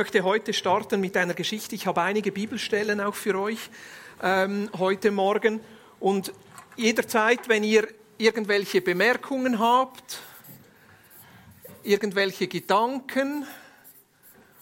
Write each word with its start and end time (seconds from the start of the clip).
Möchte 0.00 0.24
heute 0.24 0.54
starten 0.54 0.98
mit 1.02 1.14
einer 1.18 1.34
Geschichte. 1.34 1.74
Ich 1.74 1.86
habe 1.86 2.00
einige 2.00 2.32
Bibelstellen 2.32 3.02
auch 3.02 3.14
für 3.14 3.38
euch 3.38 3.58
ähm, 4.22 4.70
heute 4.78 5.10
Morgen. 5.10 5.60
Und 5.98 6.32
jederzeit, 6.74 7.50
wenn 7.50 7.62
ihr 7.64 7.86
irgendwelche 8.16 8.80
Bemerkungen 8.80 9.58
habt, 9.58 10.20
irgendwelche 11.82 12.48
Gedanken 12.48 13.44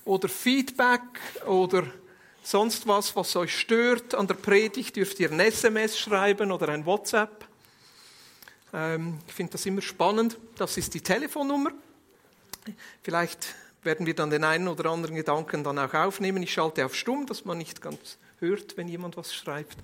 oder 0.05 0.29
Feedback 0.29 1.03
oder 1.47 1.85
sonst 2.43 2.89
was, 2.89 3.15
was 3.15 3.37
euch 3.37 3.57
stört 3.57 4.17
an 4.17 4.27
der 4.27 4.35
Predigt, 4.35 4.97
dürft 4.97 5.21
ihr 5.21 5.31
ein 5.31 5.39
SMS 5.39 6.01
schreiben 6.01 6.51
oder 6.51 6.69
ein 6.71 6.85
WhatsApp. 6.85 7.47
Ähm, 8.75 9.21
ich 9.29 9.35
finde 9.35 9.53
das 9.53 9.65
immer 9.67 9.83
spannend. 9.83 10.37
Das 10.57 10.77
ist 10.77 10.95
die 10.95 11.01
Telefonnummer. 11.01 11.71
Vielleicht 13.05 13.55
werden 13.83 14.07
wir 14.07 14.15
dann 14.15 14.31
den 14.31 14.45
einen 14.45 14.69
oder 14.69 14.91
anderen 14.91 15.17
Gedanken 15.17 15.65
dann 15.65 15.79
auch 15.79 15.95
aufnehmen. 15.95 16.43
Ich 16.43 16.53
schalte 16.53 16.85
auf 16.85 16.95
Stumm, 16.95 17.27
dass 17.27 17.45
man 17.45 17.59
nicht 17.59 17.81
ganz 17.81 18.19
hört, 18.41 18.77
wenn 18.77 18.89
jemand 18.89 19.17
was 19.17 19.35
schreibt. 19.35 19.77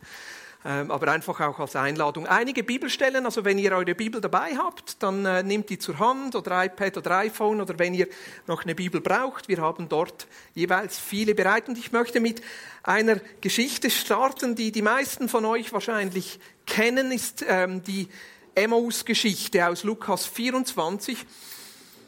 Ähm, 0.66 0.90
aber 0.90 1.12
einfach 1.12 1.38
auch 1.40 1.58
als 1.58 1.76
Einladung. 1.76 2.26
Einige 2.26 2.64
Bibelstellen, 2.64 3.26
also 3.26 3.44
wenn 3.44 3.58
ihr 3.58 3.72
eure 3.72 3.94
Bibel 3.94 4.22
dabei 4.22 4.56
habt, 4.56 5.02
dann 5.02 5.26
äh, 5.26 5.42
nehmt 5.42 5.68
die 5.68 5.78
zur 5.78 5.98
Hand 5.98 6.34
oder 6.34 6.64
iPad 6.64 6.96
oder 6.96 7.18
iPhone 7.18 7.60
oder 7.60 7.78
wenn 7.78 7.92
ihr 7.92 8.08
noch 8.46 8.64
eine 8.64 8.74
Bibel 8.74 9.02
braucht. 9.02 9.48
Wir 9.48 9.58
haben 9.58 9.90
dort 9.90 10.26
jeweils 10.54 10.98
viele 10.98 11.34
bereit 11.34 11.68
und 11.68 11.76
ich 11.76 11.92
möchte 11.92 12.18
mit 12.18 12.40
einer 12.82 13.16
Geschichte 13.42 13.90
starten, 13.90 14.54
die 14.54 14.72
die 14.72 14.80
meisten 14.80 15.28
von 15.28 15.44
euch 15.44 15.70
wahrscheinlich 15.74 16.40
kennen, 16.66 17.12
ist 17.12 17.44
ähm, 17.46 17.82
die 17.82 18.08
Emmaus-Geschichte 18.54 19.68
aus 19.68 19.84
Lukas 19.84 20.24
24. 20.24 21.26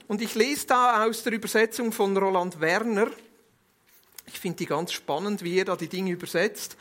Und 0.08 0.22
ich 0.22 0.34
lese 0.36 0.68
da 0.68 1.04
aus 1.04 1.24
der 1.24 1.32
Übersetzung 1.32 1.90
von 1.90 2.16
Roland 2.16 2.60
Werner. 2.60 3.10
Ich 4.26 4.38
finde 4.38 4.58
die 4.58 4.66
ganz 4.66 4.92
spannend, 4.92 5.42
wie 5.42 5.58
er 5.58 5.64
da 5.64 5.74
die 5.74 5.88
Dinge 5.88 6.12
übersetzt. 6.12 6.76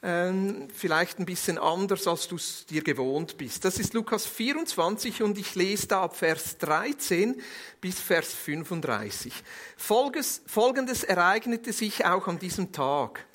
Ähm, 0.00 0.68
vielleicht 0.72 1.18
ein 1.18 1.26
bisschen 1.26 1.58
anders, 1.58 2.06
als 2.06 2.28
du 2.28 2.36
es 2.36 2.66
dir 2.66 2.84
gewohnt 2.84 3.36
bist. 3.36 3.64
Das 3.64 3.80
ist 3.80 3.94
Lukas 3.94 4.26
24 4.26 5.24
und 5.24 5.36
ich 5.38 5.56
lese 5.56 5.88
da 5.88 6.02
ab 6.02 6.16
Vers 6.16 6.56
13 6.58 7.42
bis 7.80 7.98
Vers 7.98 8.32
35. 8.32 9.32
Folgendes, 9.76 10.42
Folgendes 10.46 11.02
ereignete 11.02 11.72
sich 11.72 12.04
auch 12.04 12.28
an 12.28 12.38
diesem 12.38 12.70
Tag. 12.70 13.26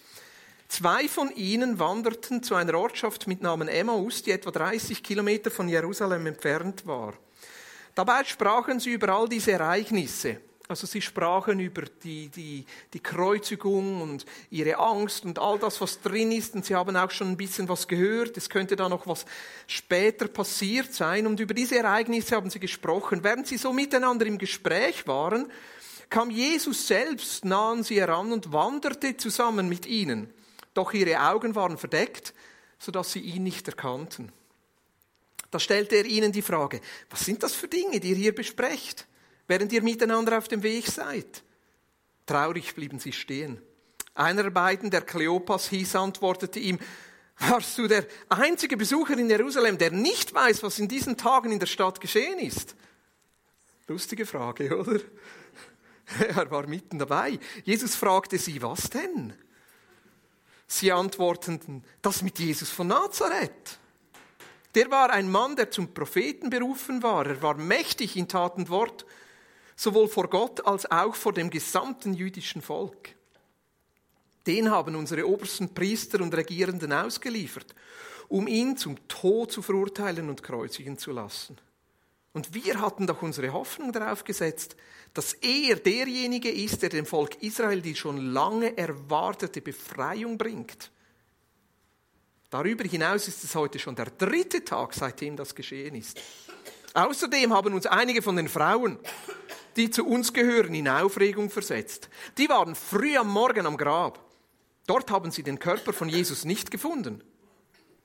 Zwei 0.70 1.10
von 1.10 1.36
ihnen 1.36 1.80
wanderten 1.80 2.44
zu 2.44 2.56
einer 2.56 2.76
Ortschaft 2.76 3.28
mit 3.28 3.42
Namen 3.42 3.68
Emmaus, 3.68 4.24
die 4.24 4.32
etwa 4.32 4.52
30 4.52 5.04
Kilometer 5.04 5.52
von 5.52 5.68
Jerusalem 5.68 6.28
entfernt 6.28 6.88
war. 6.88 7.14
Dabei 7.96 8.24
sprachen 8.24 8.80
sie 8.80 8.92
über 8.92 9.10
all 9.10 9.30
diese 9.30 9.52
Ereignisse. 9.52 10.40
Also 10.68 10.88
sie 10.88 11.02
sprachen 11.02 11.60
über 11.60 11.84
die, 12.04 12.30
die, 12.30 12.66
die 12.94 13.00
Kreuzigung 13.00 14.02
und 14.02 14.26
ihre 14.50 14.78
Angst 14.80 15.26
und 15.26 15.38
all 15.38 15.60
das, 15.60 15.82
was 15.82 16.02
drin 16.02 16.32
ist. 16.32 16.56
Und 16.56 16.66
sie 16.66 16.74
haben 16.74 16.96
auch 16.96 17.12
schon 17.12 17.30
ein 17.30 17.38
bisschen 17.38 17.68
was 17.68 17.88
gehört. 17.88 18.38
Es 18.38 18.50
könnte 18.50 18.76
da 18.76 18.88
noch 18.88 19.06
was 19.06 19.26
später 19.68 20.28
passiert 20.28 20.94
sein. 20.94 21.28
Und 21.28 21.40
über 21.40 21.54
diese 21.54 21.78
Ereignisse 21.78 22.36
haben 22.36 22.50
sie 22.50 22.60
gesprochen. 22.60 23.24
Während 23.24 23.46
sie 23.46 23.58
so 23.58 23.74
miteinander 23.74 24.26
im 24.26 24.38
Gespräch 24.38 25.06
waren, 25.06 25.52
kam 26.10 26.30
Jesus 26.30 26.88
selbst 26.88 27.44
nah 27.44 27.72
an 27.72 27.84
sie 27.84 28.00
heran 28.00 28.32
und 28.32 28.54
wanderte 28.54 29.18
zusammen 29.18 29.68
mit 29.68 29.86
ihnen. 29.86 30.34
Doch 30.74 30.94
ihre 30.94 31.20
Augen 31.20 31.56
waren 31.56 31.78
verdeckt, 31.78 32.34
sodass 32.80 33.12
sie 33.12 33.20
ihn 33.20 33.44
nicht 33.44 33.68
erkannten. 33.68 34.32
Da 35.54 35.60
stellte 35.60 35.98
er 35.98 36.06
ihnen 36.06 36.32
die 36.32 36.42
Frage, 36.42 36.82
was 37.12 37.24
sind 37.26 37.44
das 37.44 37.54
für 37.54 37.68
Dinge, 37.68 38.00
die 38.00 38.10
ihr 38.10 38.16
hier 38.16 38.34
besprecht, 38.34 39.06
während 39.48 39.72
ihr 39.72 39.84
miteinander 39.84 40.40
auf 40.40 40.48
dem 40.48 40.64
Weg 40.64 40.88
seid? 40.88 41.44
Traurig 42.26 42.74
blieben 42.74 42.98
sie 42.98 43.14
stehen. 43.14 43.62
Einer 44.16 44.42
der 44.42 44.50
beiden, 44.50 44.90
der 44.90 45.02
Kleopas 45.02 45.70
hieß, 45.70 45.96
antwortete 45.96 46.60
ihm, 46.60 46.80
warst 47.38 47.78
du 47.78 47.88
der 47.88 48.08
einzige 48.30 48.78
Besucher 48.78 49.16
in 49.16 49.30
Jerusalem, 49.30 49.78
der 49.78 49.92
nicht 49.92 50.34
weiß, 50.34 50.64
was 50.64 50.80
in 50.80 50.88
diesen 50.88 51.18
Tagen 51.18 51.52
in 51.52 51.60
der 51.60 51.68
Stadt 51.68 52.02
geschehen 52.02 52.40
ist? 52.40 52.76
Lustige 53.88 54.26
Frage, 54.26 54.76
oder? 54.76 55.00
Er 56.18 56.50
war 56.50 56.66
mitten 56.68 56.98
dabei. 56.98 57.40
Jesus 57.64 57.96
fragte 57.96 58.40
sie, 58.40 58.60
was 58.62 58.90
denn? 58.90 59.34
Sie 60.66 60.92
antworteten, 60.92 61.84
das 62.02 62.24
mit 62.24 62.40
Jesus 62.40 62.72
von 62.72 62.88
Nazareth. 62.88 63.80
Der 64.76 64.90
war 64.90 65.12
ein 65.12 65.30
Mann, 65.30 65.56
der 65.56 65.70
zum 65.70 65.94
Propheten 65.94 66.50
berufen 66.50 67.04
war. 67.04 67.26
Er 67.26 67.42
war 67.42 67.56
mächtig 67.56 68.16
in 68.18 68.28
Tat 68.28 68.56
und 68.58 68.70
Wort, 68.70 69.06
sowohl 69.76 70.08
vor 70.08 70.30
Gott 70.30 70.66
als 70.66 70.90
auch 70.90 71.16
vor 71.16 71.34
dem 71.34 71.50
gesamten 71.50 72.14
jüdischen 72.14 72.62
Volk. 72.62 73.16
Den 74.48 74.72
haben 74.72 74.96
unsere 74.96 75.28
obersten 75.28 75.74
Priester 75.74 76.22
und 76.22 76.34
Regierenden 76.34 76.92
ausgeliefert, 76.92 77.74
um 78.28 78.48
ihn 78.48 78.76
zum 78.76 79.08
Tod 79.08 79.52
zu 79.52 79.62
verurteilen 79.62 80.30
und 80.30 80.44
kreuzigen 80.44 80.98
zu 80.98 81.12
lassen. 81.12 81.58
Und 82.34 82.56
wir 82.56 82.82
hatten 82.82 83.06
doch 83.06 83.22
unsere 83.22 83.54
Hoffnung 83.54 83.92
darauf 83.92 84.24
gesetzt, 84.24 84.76
dass 85.14 85.34
er 85.34 85.76
derjenige 85.76 86.50
ist, 86.50 86.82
der 86.82 86.90
dem 86.90 87.06
Volk 87.06 87.42
Israel 87.44 87.82
die 87.82 87.96
schon 87.96 88.18
lange 88.18 88.76
erwartete 88.76 89.62
Befreiung 89.62 90.38
bringt. 90.38 90.92
Darüber 92.54 92.84
hinaus 92.84 93.28
ist 93.28 93.44
es 93.44 93.56
heute 93.56 93.80
schon 93.80 93.96
der 93.96 94.12
dritte 94.12 94.64
Tag, 94.64 94.94
seitdem 94.94 95.36
das 95.36 95.56
geschehen 95.56 95.96
ist. 95.96 96.22
Außerdem 96.94 97.52
haben 97.52 97.74
uns 97.74 97.88
einige 97.88 98.22
von 98.22 98.36
den 98.36 98.48
Frauen, 98.48 99.00
die 99.76 99.90
zu 99.90 100.06
uns 100.06 100.34
gehören, 100.34 100.76
in 100.76 100.88
Aufregung 100.88 101.50
versetzt. 101.50 102.10
Die 102.38 102.48
waren 102.50 102.76
früh 102.76 103.18
am 103.18 103.30
Morgen 103.30 103.66
am 103.66 103.76
Grab. 103.76 104.24
Dort 104.86 105.10
haben 105.10 105.32
sie 105.32 105.42
den 105.42 105.58
Körper 105.58 105.94
von 105.94 106.10
Jesus 106.10 106.46
nicht 106.46 106.70
gefunden. 106.70 107.24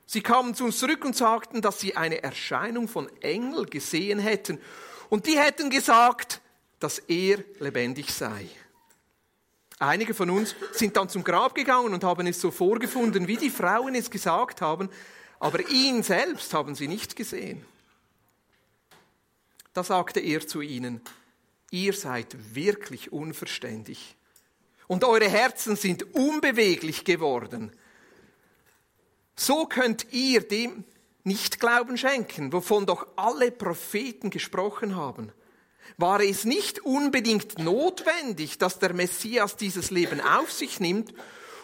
Sie 0.07 0.23
kamen 0.23 0.55
zu 0.55 0.65
uns 0.65 0.79
zurück 0.79 1.05
und 1.05 1.15
sagten, 1.15 1.61
dass 1.61 1.79
sie 1.79 1.99
eine 1.99 2.23
Erscheinung 2.23 2.89
von 2.89 3.11
Engel 3.21 3.67
gesehen 3.67 4.19
hätten. 4.19 4.63
Und 5.11 5.27
die 5.27 5.39
hätten 5.39 5.69
gesagt, 5.69 6.41
dass 6.81 7.01
er 7.01 7.45
lebendig 7.59 8.15
sei. 8.15 8.49
Einige 9.81 10.13
von 10.13 10.29
uns 10.31 10.57
sind 10.73 10.97
dann 10.97 11.09
zum 11.09 11.23
Grab 11.23 11.55
gegangen 11.55 11.95
und 11.95 12.03
haben 12.03 12.27
es 12.27 12.41
so 12.41 12.51
vorgefunden, 12.51 13.29
wie 13.29 13.37
die 13.37 13.51
Frauen 13.51 13.95
es 13.95 14.11
gesagt 14.11 14.61
haben, 14.61 14.89
aber 15.39 15.69
ihn 15.69 16.03
selbst 16.03 16.53
haben 16.53 16.75
sie 16.75 16.89
nicht 16.89 17.15
gesehen. 17.15 17.65
Da 19.73 19.85
sagte 19.85 20.19
er 20.19 20.45
zu 20.45 20.61
ihnen, 20.61 21.01
ihr 21.71 21.93
seid 21.93 22.55
wirklich 22.55 23.13
unverständig 23.13 24.17
und 24.89 25.05
eure 25.05 25.29
Herzen 25.29 25.77
sind 25.77 26.13
unbeweglich 26.15 27.05
geworden. 27.05 27.71
So 29.37 29.67
könnt 29.67 30.13
ihr 30.13 30.41
dem 30.41 30.83
nicht 31.23 31.61
Glauben 31.61 31.97
schenken, 31.97 32.53
wovon 32.53 32.87
doch 32.87 33.07
alle 33.15 33.53
Propheten 33.53 34.31
gesprochen 34.31 34.97
haben 34.97 35.33
war 35.97 36.21
es 36.21 36.45
nicht 36.45 36.81
unbedingt 36.81 37.59
notwendig, 37.59 38.59
dass 38.59 38.79
der 38.79 38.95
Messias 38.95 39.57
dieses 39.57 39.91
Leben 39.91 40.21
auf 40.21 40.53
sich 40.53 40.81
nimmt 40.81 41.15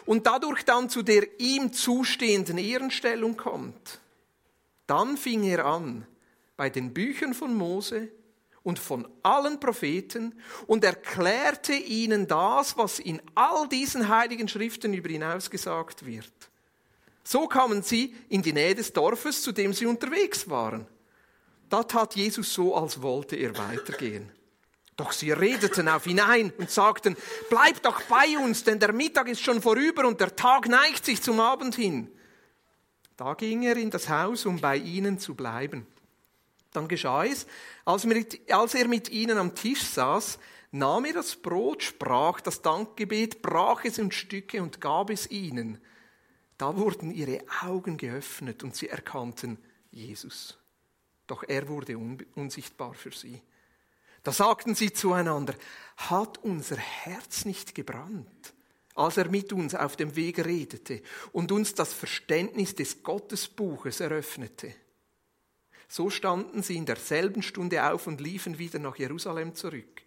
und 0.05 0.27
dadurch 0.27 0.63
dann 0.63 0.89
zu 0.89 1.03
der 1.03 1.39
ihm 1.39 1.73
zustehenden 1.73 2.57
Ehrenstellung 2.57 3.37
kommt. 3.37 3.99
Dann 4.87 5.17
fing 5.17 5.43
er 5.43 5.65
an 5.65 6.05
bei 6.57 6.69
den 6.69 6.93
Büchern 6.93 7.33
von 7.33 7.55
Mose 7.55 8.09
und 8.63 8.79
von 8.79 9.07
allen 9.23 9.59
Propheten 9.59 10.33
und 10.67 10.83
erklärte 10.83 11.73
ihnen 11.73 12.27
das, 12.27 12.77
was 12.77 12.99
in 12.99 13.21
all 13.35 13.67
diesen 13.67 14.09
heiligen 14.09 14.47
Schriften 14.47 14.93
über 14.93 15.09
ihn 15.09 15.23
ausgesagt 15.23 16.05
wird. 16.05 16.33
So 17.23 17.47
kamen 17.47 17.83
sie 17.83 18.15
in 18.29 18.41
die 18.41 18.53
Nähe 18.53 18.75
des 18.75 18.93
Dorfes, 18.93 19.41
zu 19.41 19.51
dem 19.51 19.73
sie 19.73 19.85
unterwegs 19.85 20.49
waren. 20.49 20.87
Da 21.69 21.83
tat 21.83 22.15
Jesus 22.15 22.53
so, 22.53 22.75
als 22.75 23.01
wollte 23.01 23.35
er 23.35 23.57
weitergehen. 23.57 24.31
Doch 24.97 25.11
sie 25.11 25.31
redeten 25.31 25.89
auf 25.89 26.07
ihn 26.07 26.19
ein 26.19 26.51
und 26.51 26.69
sagten, 26.69 27.17
bleib 27.49 27.81
doch 27.81 28.01
bei 28.03 28.37
uns, 28.37 28.63
denn 28.63 28.79
der 28.79 28.93
Mittag 28.93 29.27
ist 29.27 29.41
schon 29.41 29.61
vorüber 29.61 30.07
und 30.07 30.21
der 30.21 30.35
Tag 30.35 30.69
neigt 30.69 31.03
sich 31.03 31.21
zum 31.21 31.39
Abend 31.39 31.75
hin. 31.75 32.09
Da 33.17 33.33
ging 33.33 33.63
er 33.63 33.75
in 33.77 33.89
das 33.89 34.07
Haus, 34.07 34.45
um 34.45 34.59
bei 34.61 34.77
ihnen 34.77 35.19
zu 35.19 35.35
bleiben. 35.35 35.85
Dann 36.71 36.87
geschah 36.87 37.25
es, 37.25 37.45
als 37.83 38.05
er 38.05 38.87
mit 38.87 39.09
ihnen 39.09 39.37
am 39.37 39.55
Tisch 39.55 39.83
saß, 39.83 40.37
nahm 40.71 41.05
er 41.05 41.13
das 41.13 41.35
Brot, 41.35 41.83
sprach 41.83 42.41
das 42.41 42.61
Dankgebet, 42.61 43.41
brach 43.41 43.83
es 43.85 43.97
in 43.97 44.11
Stücke 44.11 44.61
und 44.61 44.81
gab 44.81 45.09
es 45.09 45.29
ihnen. 45.29 45.77
Da 46.57 46.77
wurden 46.77 47.11
ihre 47.11 47.39
Augen 47.63 47.97
geöffnet 47.97 48.63
und 48.63 48.75
sie 48.75 48.87
erkannten 48.87 49.57
Jesus 49.91 50.57
doch 51.27 51.43
er 51.47 51.67
wurde 51.67 51.97
unsichtbar 51.97 52.93
für 52.93 53.11
sie. 53.11 53.41
Da 54.23 54.31
sagten 54.31 54.73
sie 54.73 54.91
zueinander, 54.91 55.53
hat 55.97 56.39
unser 56.39 56.77
Herz 56.77 57.45
nicht 57.45 57.75
gebrannt, 57.75 58.53
als 58.95 59.17
er 59.17 59.29
mit 59.29 59.53
uns 59.53 59.75
auf 59.75 59.95
dem 59.95 60.15
Weg 60.15 60.43
redete 60.43 61.01
und 61.31 61.51
uns 61.51 61.75
das 61.75 61.93
Verständnis 61.93 62.73
des 62.73 63.03
Gottesbuches 63.03 63.99
eröffnete. 63.99 64.73
So 65.87 66.09
standen 66.09 66.63
sie 66.63 66.77
in 66.77 66.85
derselben 66.85 67.43
Stunde 67.43 67.91
auf 67.91 68.07
und 68.07 68.19
liefen 68.19 68.57
wieder 68.57 68.79
nach 68.79 68.97
Jerusalem 68.97 69.53
zurück. 69.53 70.01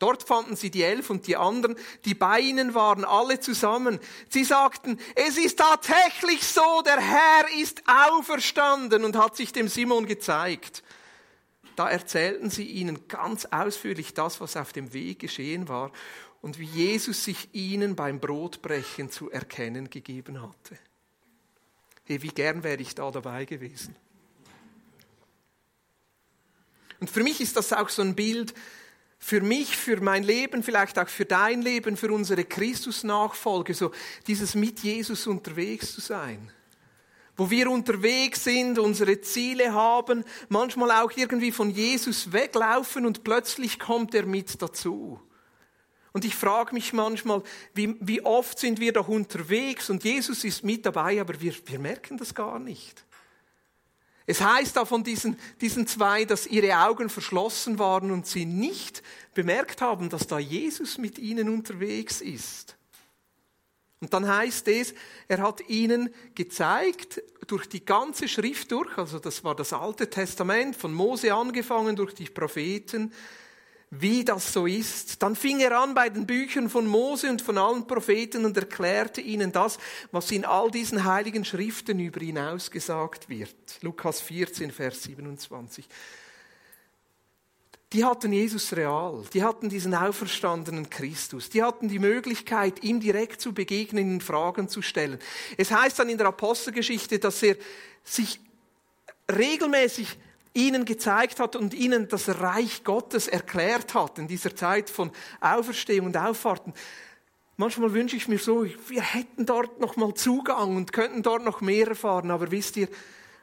Dort 0.00 0.22
fanden 0.22 0.56
sie 0.56 0.70
die 0.70 0.82
Elf 0.82 1.10
und 1.10 1.26
die 1.26 1.36
anderen, 1.36 1.76
die 2.06 2.14
bei 2.14 2.40
ihnen 2.40 2.74
waren, 2.74 3.04
alle 3.04 3.38
zusammen. 3.38 4.00
Sie 4.30 4.44
sagten, 4.44 4.98
es 5.14 5.36
ist 5.36 5.58
tatsächlich 5.58 6.42
so, 6.42 6.82
der 6.82 6.98
Herr 6.98 7.44
ist 7.60 7.82
auferstanden 7.86 9.04
und 9.04 9.16
hat 9.16 9.36
sich 9.36 9.52
dem 9.52 9.68
Simon 9.68 10.06
gezeigt. 10.06 10.82
Da 11.76 11.90
erzählten 11.90 12.48
sie 12.48 12.64
ihnen 12.64 13.08
ganz 13.08 13.44
ausführlich 13.44 14.14
das, 14.14 14.40
was 14.40 14.56
auf 14.56 14.72
dem 14.72 14.94
Weg 14.94 15.18
geschehen 15.18 15.68
war 15.68 15.92
und 16.40 16.58
wie 16.58 16.64
Jesus 16.64 17.22
sich 17.22 17.50
ihnen 17.52 17.94
beim 17.94 18.20
Brotbrechen 18.20 19.10
zu 19.10 19.30
erkennen 19.30 19.90
gegeben 19.90 20.40
hatte. 20.40 20.78
Hey, 22.04 22.22
wie 22.22 22.28
gern 22.28 22.62
wäre 22.62 22.80
ich 22.80 22.94
da 22.94 23.10
dabei 23.10 23.44
gewesen. 23.44 23.94
Und 27.00 27.10
für 27.10 27.22
mich 27.22 27.42
ist 27.42 27.58
das 27.58 27.74
auch 27.74 27.90
so 27.90 28.00
ein 28.00 28.14
Bild, 28.14 28.54
für 29.22 29.42
mich, 29.42 29.76
für 29.76 30.00
mein 30.00 30.24
Leben, 30.24 30.62
vielleicht 30.62 30.98
auch 30.98 31.08
für 31.08 31.26
dein 31.26 31.60
Leben, 31.60 31.96
für 31.98 32.10
unsere 32.10 32.44
Christusnachfolge, 32.44 33.74
so 33.74 33.92
dieses 34.26 34.54
mit 34.54 34.80
Jesus 34.80 35.26
unterwegs 35.26 35.94
zu 35.94 36.00
sein. 36.00 36.50
Wo 37.36 37.50
wir 37.50 37.70
unterwegs 37.70 38.44
sind, 38.44 38.78
unsere 38.78 39.20
Ziele 39.20 39.72
haben, 39.74 40.24
manchmal 40.48 40.90
auch 40.90 41.12
irgendwie 41.14 41.52
von 41.52 41.70
Jesus 41.70 42.32
weglaufen 42.32 43.06
und 43.06 43.22
plötzlich 43.22 43.78
kommt 43.78 44.14
er 44.14 44.24
mit 44.24 44.60
dazu. 44.60 45.20
Und 46.12 46.24
ich 46.24 46.34
frage 46.34 46.74
mich 46.74 46.92
manchmal, 46.92 47.42
wie, 47.74 47.96
wie 48.00 48.22
oft 48.22 48.58
sind 48.58 48.80
wir 48.80 48.92
doch 48.92 49.08
unterwegs 49.08 49.90
und 49.90 50.02
Jesus 50.02 50.44
ist 50.44 50.64
mit 50.64 50.84
dabei, 50.84 51.20
aber 51.20 51.40
wir, 51.40 51.54
wir 51.66 51.78
merken 51.78 52.16
das 52.16 52.34
gar 52.34 52.58
nicht. 52.58 53.04
Es 54.30 54.40
heißt 54.40 54.76
da 54.76 54.84
von 54.84 55.02
diesen, 55.02 55.36
diesen 55.60 55.88
zwei, 55.88 56.24
dass 56.24 56.46
ihre 56.46 56.78
Augen 56.78 57.10
verschlossen 57.10 57.80
waren 57.80 58.12
und 58.12 58.28
sie 58.28 58.44
nicht 58.44 59.02
bemerkt 59.34 59.80
haben, 59.80 60.08
dass 60.08 60.28
da 60.28 60.38
Jesus 60.38 60.98
mit 60.98 61.18
ihnen 61.18 61.48
unterwegs 61.48 62.20
ist. 62.20 62.76
Und 63.98 64.14
dann 64.14 64.28
heißt 64.28 64.68
es, 64.68 64.94
er 65.26 65.42
hat 65.42 65.68
ihnen 65.68 66.14
gezeigt, 66.36 67.20
durch 67.48 67.68
die 67.68 67.84
ganze 67.84 68.28
Schrift 68.28 68.70
durch, 68.70 68.96
also 68.96 69.18
das 69.18 69.42
war 69.42 69.56
das 69.56 69.72
Alte 69.72 70.08
Testament, 70.08 70.76
von 70.76 70.94
Mose 70.94 71.34
angefangen 71.34 71.96
durch 71.96 72.14
die 72.14 72.26
Propheten, 72.26 73.12
wie 73.90 74.24
das 74.24 74.52
so 74.52 74.66
ist. 74.66 75.20
Dann 75.22 75.34
fing 75.34 75.58
er 75.60 75.78
an 75.78 75.94
bei 75.94 76.08
den 76.08 76.26
Büchern 76.26 76.70
von 76.70 76.86
Mose 76.86 77.28
und 77.28 77.42
von 77.42 77.58
allen 77.58 77.86
Propheten 77.86 78.44
und 78.44 78.56
erklärte 78.56 79.20
ihnen 79.20 79.50
das, 79.50 79.78
was 80.12 80.30
in 80.30 80.44
all 80.44 80.70
diesen 80.70 81.04
heiligen 81.04 81.44
Schriften 81.44 81.98
über 81.98 82.20
ihn 82.22 82.38
ausgesagt 82.38 83.28
wird. 83.28 83.54
Lukas 83.82 84.20
14, 84.20 84.70
Vers 84.70 85.02
27. 85.02 85.88
Die 87.92 88.04
hatten 88.04 88.32
Jesus 88.32 88.72
real, 88.76 89.24
die 89.34 89.42
hatten 89.42 89.68
diesen 89.68 89.96
auferstandenen 89.96 90.88
Christus, 90.88 91.50
die 91.50 91.60
hatten 91.60 91.88
die 91.88 91.98
Möglichkeit, 91.98 92.84
ihm 92.84 93.00
direkt 93.00 93.40
zu 93.40 93.52
begegnen, 93.52 94.12
ihn 94.12 94.20
Fragen 94.20 94.68
zu 94.68 94.80
stellen. 94.80 95.18
Es 95.56 95.72
heißt 95.72 95.98
dann 95.98 96.08
in 96.08 96.16
der 96.16 96.28
Apostelgeschichte, 96.28 97.18
dass 97.18 97.42
er 97.42 97.56
sich 98.04 98.38
regelmäßig 99.28 100.16
ihnen 100.52 100.84
gezeigt 100.84 101.40
hat 101.40 101.56
und 101.56 101.74
ihnen 101.74 102.08
das 102.08 102.40
Reich 102.40 102.84
Gottes 102.84 103.28
erklärt 103.28 103.94
hat 103.94 104.18
in 104.18 104.28
dieser 104.28 104.54
Zeit 104.54 104.90
von 104.90 105.10
Auferstehung 105.40 106.06
und 106.06 106.16
Auffahrten. 106.16 106.74
Manchmal 107.56 107.92
wünsche 107.92 108.16
ich 108.16 108.26
mir 108.26 108.38
so, 108.38 108.64
wir 108.64 109.02
hätten 109.02 109.46
dort 109.46 109.80
noch 109.80 109.96
mal 109.96 110.14
Zugang 110.14 110.76
und 110.76 110.92
könnten 110.92 111.22
dort 111.22 111.44
noch 111.44 111.60
mehr 111.60 111.88
erfahren. 111.88 112.30
Aber 112.30 112.50
wisst 112.50 112.76
ihr, 112.78 112.88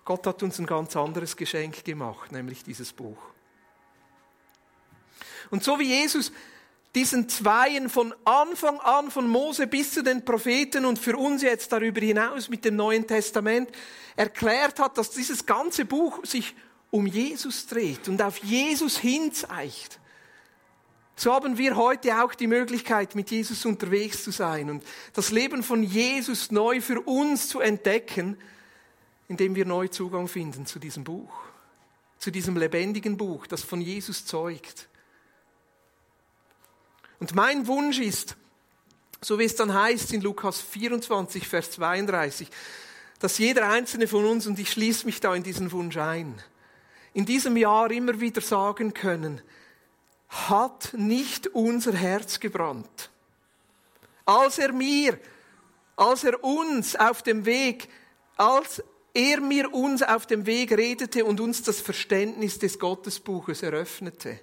Gott 0.05 0.25
hat 0.25 0.41
uns 0.41 0.57
ein 0.57 0.65
ganz 0.65 0.95
anderes 0.95 1.37
Geschenk 1.37 1.85
gemacht, 1.85 2.31
nämlich 2.31 2.63
dieses 2.63 2.93
Buch. 2.93 3.17
Und 5.49 5.63
so 5.63 5.79
wie 5.79 5.87
Jesus 5.87 6.31
diesen 6.95 7.29
Zweien 7.29 7.89
von 7.89 8.13
Anfang 8.25 8.79
an, 8.79 9.11
von 9.11 9.27
Mose 9.27 9.67
bis 9.67 9.93
zu 9.93 10.01
den 10.01 10.25
Propheten 10.25 10.85
und 10.85 10.97
für 10.97 11.15
uns 11.15 11.43
jetzt 11.43 11.71
darüber 11.71 12.01
hinaus 12.01 12.49
mit 12.49 12.65
dem 12.65 12.75
Neuen 12.75 13.05
Testament 13.05 13.69
erklärt 14.15 14.79
hat, 14.79 14.97
dass 14.97 15.11
dieses 15.11 15.45
ganze 15.45 15.85
Buch 15.85 16.25
sich 16.25 16.55
um 16.91 17.05
Jesus 17.05 17.67
dreht 17.67 18.07
und 18.07 18.21
auf 18.21 18.37
Jesus 18.37 18.97
hinzeigt, 18.97 19.99
so 21.19 21.33
haben 21.33 21.57
wir 21.57 21.75
heute 21.75 22.23
auch 22.23 22.35
die 22.35 22.45
Möglichkeit, 22.45 23.15
mit 23.15 23.31
Jesus 23.31 23.65
unterwegs 23.65 24.23
zu 24.23 24.29
sein 24.29 24.69
und 24.69 24.83
das 25.13 25.31
Leben 25.31 25.63
von 25.63 25.81
Jesus 25.81 26.51
neu 26.51 26.79
für 26.79 27.01
uns 27.01 27.49
zu 27.49 27.59
entdecken, 27.59 28.37
indem 29.27 29.55
wir 29.55 29.65
neu 29.65 29.87
Zugang 29.87 30.27
finden 30.27 30.67
zu 30.67 30.77
diesem 30.77 31.03
Buch, 31.03 31.31
zu 32.19 32.29
diesem 32.29 32.55
lebendigen 32.55 33.17
Buch, 33.17 33.47
das 33.47 33.63
von 33.63 33.81
Jesus 33.81 34.25
zeugt. 34.25 34.87
Und 37.19 37.33
mein 37.33 37.65
Wunsch 37.65 37.97
ist, 37.97 38.37
so 39.19 39.39
wie 39.39 39.45
es 39.45 39.55
dann 39.55 39.73
heißt 39.73 40.13
in 40.13 40.21
Lukas 40.21 40.61
24, 40.61 41.47
Vers 41.47 41.71
32, 41.71 42.47
dass 43.17 43.39
jeder 43.39 43.69
einzelne 43.69 44.07
von 44.07 44.23
uns, 44.23 44.45
und 44.45 44.59
ich 44.59 44.71
schließe 44.71 45.07
mich 45.07 45.19
da 45.19 45.33
in 45.33 45.41
diesen 45.41 45.71
Wunsch 45.71 45.97
ein, 45.97 46.35
in 47.17 47.25
diesem 47.25 47.57
Jahr 47.57 47.89
immer 47.89 48.19
wieder 48.19 48.41
sagen 48.41 48.93
können, 48.93 49.41
hat 50.27 50.93
nicht 50.93 51.47
unser 51.47 51.93
Herz 51.93 52.39
gebrannt. 52.39 53.09
Als 54.23 54.59
er 54.59 54.71
mir, 54.71 55.17
als 55.95 56.23
er 56.23 56.43
uns 56.43 56.95
auf 56.95 57.23
dem 57.23 57.43
Weg, 57.47 57.89
als 58.35 58.83
er 59.15 59.41
mir 59.41 59.73
uns 59.73 60.03
auf 60.03 60.27
dem 60.27 60.45
Weg 60.45 60.71
redete 60.77 61.25
und 61.25 61.39
uns 61.39 61.63
das 61.63 61.81
Verständnis 61.81 62.59
des 62.59 62.77
Gottesbuches 62.77 63.63
eröffnete. 63.63 64.39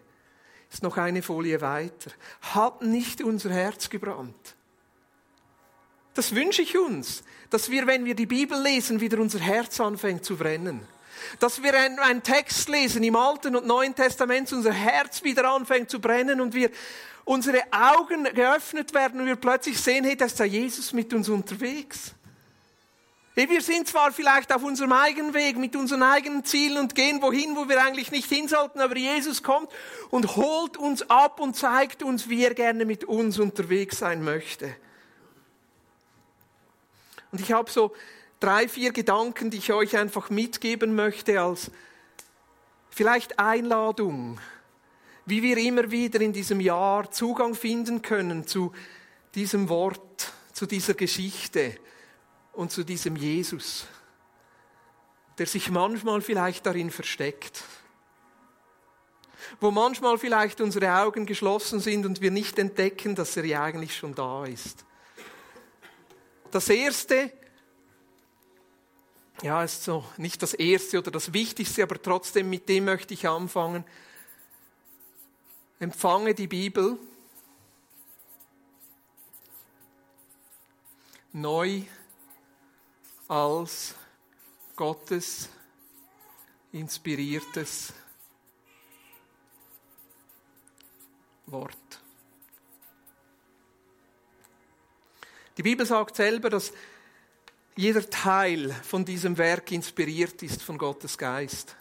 Ist 0.68 0.82
noch 0.82 0.96
eine 0.96 1.22
Folie 1.22 1.60
weiter. 1.60 2.10
Hat 2.40 2.82
nicht 2.82 3.22
unser 3.22 3.50
Herz 3.50 3.88
gebrannt. 3.88 4.56
Das 6.14 6.34
wünsche 6.34 6.62
ich 6.62 6.76
uns, 6.76 7.22
dass 7.50 7.70
wir, 7.70 7.86
wenn 7.86 8.04
wir 8.04 8.16
die 8.16 8.26
Bibel 8.26 8.60
lesen, 8.60 9.00
wieder 9.00 9.20
unser 9.20 9.38
Herz 9.38 9.78
anfängt 9.78 10.24
zu 10.24 10.34
brennen 10.34 10.84
dass 11.40 11.62
wir 11.62 11.74
einen 11.74 12.22
Text 12.22 12.68
lesen 12.68 13.02
im 13.02 13.16
Alten 13.16 13.56
und 13.56 13.66
Neuen 13.66 13.94
Testament, 13.94 14.52
unser 14.52 14.72
Herz 14.72 15.22
wieder 15.22 15.50
anfängt 15.50 15.90
zu 15.90 16.00
brennen 16.00 16.40
und 16.40 16.54
wir 16.54 16.70
unsere 17.24 17.62
Augen 17.70 18.24
geöffnet 18.24 18.92
werden 18.94 19.20
und 19.20 19.26
wir 19.26 19.36
plötzlich 19.36 19.80
sehen, 19.80 20.04
hey, 20.04 20.16
da 20.16 20.26
ist 20.26 20.38
ja 20.38 20.44
Jesus 20.44 20.92
mit 20.92 21.12
uns 21.14 21.28
unterwegs. 21.28 22.14
Hey, 23.36 23.50
wir 23.50 23.62
sind 23.62 23.88
zwar 23.88 24.12
vielleicht 24.12 24.52
auf 24.52 24.62
unserem 24.62 24.92
eigenen 24.92 25.34
Weg 25.34 25.56
mit 25.56 25.74
unseren 25.74 26.04
eigenen 26.04 26.44
Zielen 26.44 26.78
und 26.78 26.94
gehen 26.94 27.20
wohin, 27.20 27.56
wo 27.56 27.68
wir 27.68 27.82
eigentlich 27.82 28.12
nicht 28.12 28.28
hin 28.28 28.46
sollten, 28.46 28.80
aber 28.80 28.96
Jesus 28.96 29.42
kommt 29.42 29.70
und 30.10 30.36
holt 30.36 30.76
uns 30.76 31.10
ab 31.10 31.40
und 31.40 31.56
zeigt 31.56 32.04
uns, 32.04 32.28
wie 32.28 32.44
er 32.44 32.54
gerne 32.54 32.84
mit 32.84 33.02
uns 33.02 33.40
unterwegs 33.40 33.98
sein 33.98 34.22
möchte. 34.22 34.76
Und 37.32 37.40
ich 37.40 37.50
habe 37.50 37.68
so 37.68 37.92
drei, 38.44 38.68
vier 38.68 38.92
Gedanken, 38.92 39.50
die 39.50 39.56
ich 39.56 39.72
euch 39.72 39.96
einfach 39.96 40.28
mitgeben 40.28 40.94
möchte 40.94 41.40
als 41.40 41.70
vielleicht 42.90 43.38
Einladung, 43.38 44.38
wie 45.24 45.42
wir 45.42 45.56
immer 45.56 45.90
wieder 45.90 46.20
in 46.20 46.34
diesem 46.34 46.60
Jahr 46.60 47.10
Zugang 47.10 47.54
finden 47.54 48.02
können 48.02 48.46
zu 48.46 48.72
diesem 49.34 49.70
Wort, 49.70 50.30
zu 50.52 50.66
dieser 50.66 50.92
Geschichte 50.92 51.78
und 52.52 52.70
zu 52.70 52.84
diesem 52.84 53.16
Jesus, 53.16 53.86
der 55.38 55.46
sich 55.46 55.70
manchmal 55.70 56.20
vielleicht 56.20 56.66
darin 56.66 56.90
versteckt, 56.90 57.64
wo 59.58 59.70
manchmal 59.70 60.18
vielleicht 60.18 60.60
unsere 60.60 60.92
Augen 60.98 61.24
geschlossen 61.24 61.80
sind 61.80 62.04
und 62.04 62.20
wir 62.20 62.30
nicht 62.30 62.58
entdecken, 62.58 63.14
dass 63.14 63.38
er 63.38 63.46
ja 63.46 63.62
eigentlich 63.62 63.96
schon 63.96 64.14
da 64.14 64.44
ist. 64.44 64.84
Das 66.50 66.68
Erste, 66.68 67.32
ja, 69.44 69.62
ist 69.62 69.84
so 69.84 70.02
nicht 70.16 70.40
das 70.42 70.54
Erste 70.54 70.96
oder 70.96 71.10
das 71.10 71.34
Wichtigste, 71.34 71.82
aber 71.82 72.00
trotzdem 72.00 72.48
mit 72.48 72.66
dem 72.66 72.86
möchte 72.86 73.12
ich 73.12 73.28
anfangen. 73.28 73.84
Empfange 75.78 76.34
die 76.34 76.46
Bibel 76.46 76.98
neu 81.34 81.82
als 83.28 83.94
Gottes 84.76 85.50
inspiriertes 86.72 87.92
Wort. 91.44 91.76
Die 95.58 95.62
Bibel 95.62 95.84
sagt 95.84 96.16
selber, 96.16 96.48
dass 96.48 96.72
jeder 97.76 98.08
Teil 98.08 98.70
von 98.82 99.04
diesem 99.04 99.36
Werk 99.36 99.72
inspiriert 99.72 100.42
ist 100.42 100.62
von 100.62 100.78
Gottes 100.78 101.18
Geist. 101.18 101.76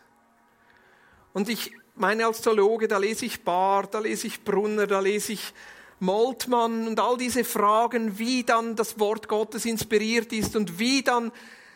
Und 1.33 1.49
ich 1.49 1.71
meine 1.95 2.25
als 2.25 2.41
Theologe, 2.41 2.87
da 2.87 2.97
lese 2.97 3.25
ich 3.25 3.43
Bar, 3.43 3.87
da 3.87 3.99
lese 3.99 4.27
ich 4.27 4.43
Brunner, 4.43 4.87
da 4.87 4.99
lese 4.99 5.33
ich 5.33 5.53
Moltmann 5.99 6.87
und 6.87 6.99
all 6.99 7.17
diese 7.17 7.43
Fragen, 7.43 8.17
wie 8.17 8.43
dann 8.43 8.75
das 8.75 8.99
Wort 8.99 9.27
Gottes 9.27 9.65
inspiriert 9.65 10.33
ist 10.33 10.55
und 10.55 10.79
wie 10.79 11.03
dann 11.03 11.31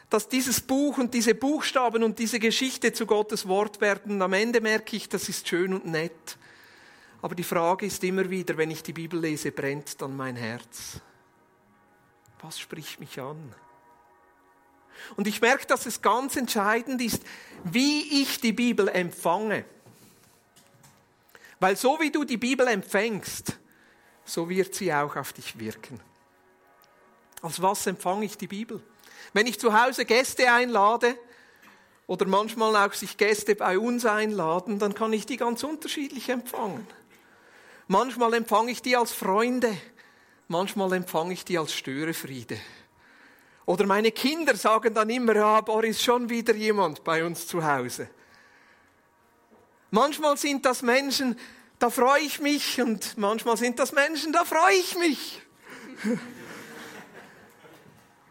dass 0.10 0.30
dieses 0.30 0.62
Buch 0.62 0.98
und 0.98 1.14
diese 1.14 1.36
Buchstaben 1.36 2.02
und 2.02 2.18
diese 2.18 2.40
Geschichte 2.40 2.94
zu 2.94 3.06
Gottes 3.06 3.48
Wort 3.48 3.82
werden. 3.82 4.14
Und 4.14 4.22
am 4.22 4.32
Ende 4.32 4.62
merke 4.62 4.96
ich, 4.96 5.10
das 5.10 5.28
ist 5.28 5.48
schön 5.48 5.74
und 5.74 5.86
nett. 5.86 6.38
Aber 7.22 7.36
die 7.36 7.44
Frage 7.44 7.86
ist 7.86 8.04
immer 8.06 8.30
wieder, 8.30 8.56
wenn 8.56 8.72
ich 8.72 8.84
die 8.84 8.94
Bibel 8.94 9.20
lese, 9.20 9.52
brennt 9.52 10.02
dann 10.02 10.16
mein 10.16 10.38
Herz? 10.38 11.02
Was 12.42 12.58
spricht 12.58 13.00
mich 13.02 13.20
an? 13.20 13.54
Und 15.18 15.28
ich 15.28 15.42
merke, 15.42 15.66
dass 15.66 15.86
es 15.86 16.02
ganz 16.02 16.36
entscheidend 16.36 17.02
ist, 17.02 17.24
wie 17.64 18.22
ich 18.22 18.40
die 18.40 18.54
Bibel 18.54 18.88
empfange. 18.88 19.66
Weil 21.60 21.76
so 21.76 22.00
wie 22.00 22.12
du 22.12 22.24
die 22.24 22.38
Bibel 22.38 22.68
empfängst, 22.68 23.58
so 24.24 24.48
wird 24.48 24.76
sie 24.76 24.94
auch 24.94 25.16
auf 25.16 25.34
dich 25.34 25.58
wirken. 25.60 26.00
Als 27.42 27.62
was 27.62 27.88
empfange 27.88 28.26
ich 28.26 28.38
die 28.38 28.48
Bibel? 28.48 28.82
Wenn 29.34 29.48
ich 29.48 29.60
zu 29.60 29.74
Hause 29.74 30.06
Gäste 30.06 30.52
einlade 30.52 31.18
oder 32.06 32.28
manchmal 32.28 32.76
auch 32.76 32.94
sich 32.94 33.18
Gäste 33.18 33.56
bei 33.56 33.80
uns 33.80 34.06
einladen, 34.06 34.78
dann 34.78 34.94
kann 34.94 35.14
ich 35.14 35.26
die 35.26 35.38
ganz 35.38 35.64
unterschiedlich 35.64 36.30
empfangen. 36.30 36.86
Manchmal 37.88 38.34
empfange 38.36 38.72
ich 38.72 38.82
die 38.82 38.96
als 38.96 39.14
Freunde, 39.14 39.76
manchmal 40.48 40.94
empfange 40.94 41.34
ich 41.34 41.44
die 41.44 41.58
als 41.58 41.74
Störefriede. 41.74 42.60
Oder 43.68 43.86
meine 43.86 44.12
Kinder 44.14 44.56
sagen 44.56 44.94
dann 44.94 45.10
immer, 45.10 45.36
ja, 45.36 45.60
Boris, 45.60 46.02
schon 46.02 46.30
wieder 46.30 46.56
jemand 46.56 47.04
bei 47.04 47.26
uns 47.26 47.46
zu 47.46 47.64
Hause. 47.64 48.10
Manchmal 49.92 50.38
sind 50.38 50.66
das 50.66 50.82
Menschen, 50.82 51.38
da 51.78 51.90
freue 51.90 52.22
ich 52.22 52.40
mich 52.40 52.80
und 52.82 53.18
manchmal 53.18 53.58
sind 53.58 53.78
das 53.78 53.92
Menschen, 53.92 54.32
da 54.32 54.46
freue 54.46 54.74
ich 54.74 54.98
mich. 54.98 55.42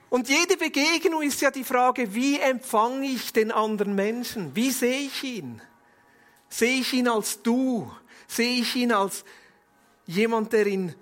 Und 0.08 0.28
jede 0.28 0.56
Begegnung 0.56 1.20
ist 1.20 1.40
ja 1.40 1.50
die 1.50 1.64
Frage, 1.64 2.14
wie 2.14 2.38
empfange 2.38 3.06
ich 3.06 3.32
den 3.32 3.50
anderen 3.50 3.96
Menschen? 3.96 4.54
Wie 4.54 4.70
sehe 4.70 5.00
ich 5.00 5.24
ihn? 5.24 5.60
Sehe 6.48 6.80
ich 6.80 6.92
ihn 6.92 7.08
als 7.08 7.42
du? 7.42 7.90
Sehe 8.28 8.60
ich 8.60 8.76
ihn 8.76 8.92
als 8.92 9.24
jemand, 10.06 10.52
der 10.52 10.68
in 10.68 10.94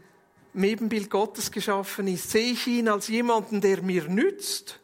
Ebenbild 0.63 1.11
Gottes 1.11 1.51
geschaffen 1.51 2.07
ist? 2.07 2.31
Sehe 2.31 2.53
ich 2.53 2.67
ihn 2.67 2.89
als 2.89 3.09
jemanden, 3.09 3.61
der 3.61 3.83
mir 3.83 4.05
nützt? 4.05 4.79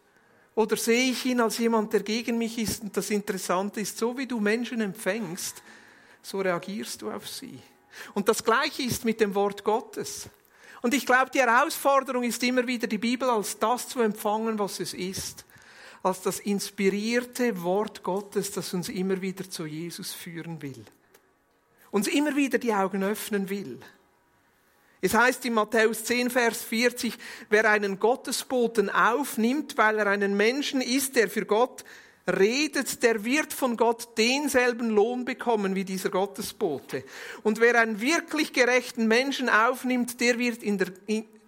Oder 0.56 0.76
sehe 0.76 1.12
ich 1.12 1.24
ihn 1.24 1.40
als 1.40 1.58
jemand, 1.58 1.92
der 1.92 2.02
gegen 2.02 2.38
mich 2.38 2.58
ist? 2.58 2.82
Und 2.82 2.96
das 2.96 3.10
Interessante 3.10 3.80
ist, 3.80 3.96
so 3.96 4.18
wie 4.18 4.26
du 4.26 4.40
Menschen 4.40 4.80
empfängst, 4.80 5.62
so 6.22 6.40
reagierst 6.40 7.02
du 7.02 7.10
auf 7.10 7.28
sie. 7.28 7.58
Und 8.14 8.28
das 8.28 8.42
Gleiche 8.42 8.82
ist 8.82 9.04
mit 9.04 9.20
dem 9.20 9.34
Wort 9.34 9.62
Gottes. 9.62 10.28
Und 10.82 10.94
ich 10.94 11.06
glaube, 11.06 11.30
die 11.30 11.40
Herausforderung 11.40 12.24
ist 12.24 12.42
immer 12.42 12.66
wieder, 12.66 12.86
die 12.86 12.98
Bibel 12.98 13.28
als 13.28 13.58
das 13.58 13.88
zu 13.88 14.00
empfangen, 14.00 14.58
was 14.58 14.80
es 14.80 14.94
ist. 14.94 15.44
Als 16.02 16.22
das 16.22 16.40
inspirierte 16.40 17.62
Wort 17.62 18.02
Gottes, 18.02 18.50
das 18.52 18.72
uns 18.72 18.88
immer 18.88 19.20
wieder 19.20 19.48
zu 19.48 19.66
Jesus 19.66 20.12
führen 20.12 20.62
will. 20.62 20.84
Uns 21.90 22.08
immer 22.08 22.34
wieder 22.34 22.58
die 22.58 22.72
Augen 22.72 23.02
öffnen 23.02 23.50
will. 23.50 23.78
Es 25.00 25.14
heißt 25.14 25.44
in 25.46 25.54
Matthäus 25.54 26.04
10, 26.04 26.30
Vers 26.30 26.62
40, 26.62 27.16
wer 27.48 27.70
einen 27.70 27.98
Gottesboten 27.98 28.90
aufnimmt, 28.90 29.78
weil 29.78 29.98
er 29.98 30.06
einen 30.06 30.36
Menschen 30.36 30.80
ist, 30.82 31.16
der 31.16 31.30
für 31.30 31.46
Gott 31.46 31.84
redet, 32.30 33.02
der 33.02 33.24
wird 33.24 33.52
von 33.52 33.76
Gott 33.76 34.18
denselben 34.18 34.90
Lohn 34.90 35.24
bekommen 35.24 35.74
wie 35.74 35.84
dieser 35.84 36.10
Gottesbote. 36.10 37.04
Und 37.42 37.60
wer 37.60 37.80
einen 37.80 38.00
wirklich 38.00 38.52
gerechten 38.52 39.08
Menschen 39.08 39.48
aufnimmt, 39.48 40.20
der 40.20 40.38
wird, 40.38 40.62
der, 40.62 40.92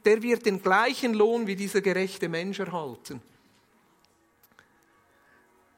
der 0.04 0.22
wird 0.22 0.46
den 0.46 0.62
gleichen 0.62 1.12
Lohn 1.12 1.46
wie 1.46 1.56
dieser 1.56 1.82
gerechte 1.82 2.28
Mensch 2.28 2.58
erhalten. 2.58 3.20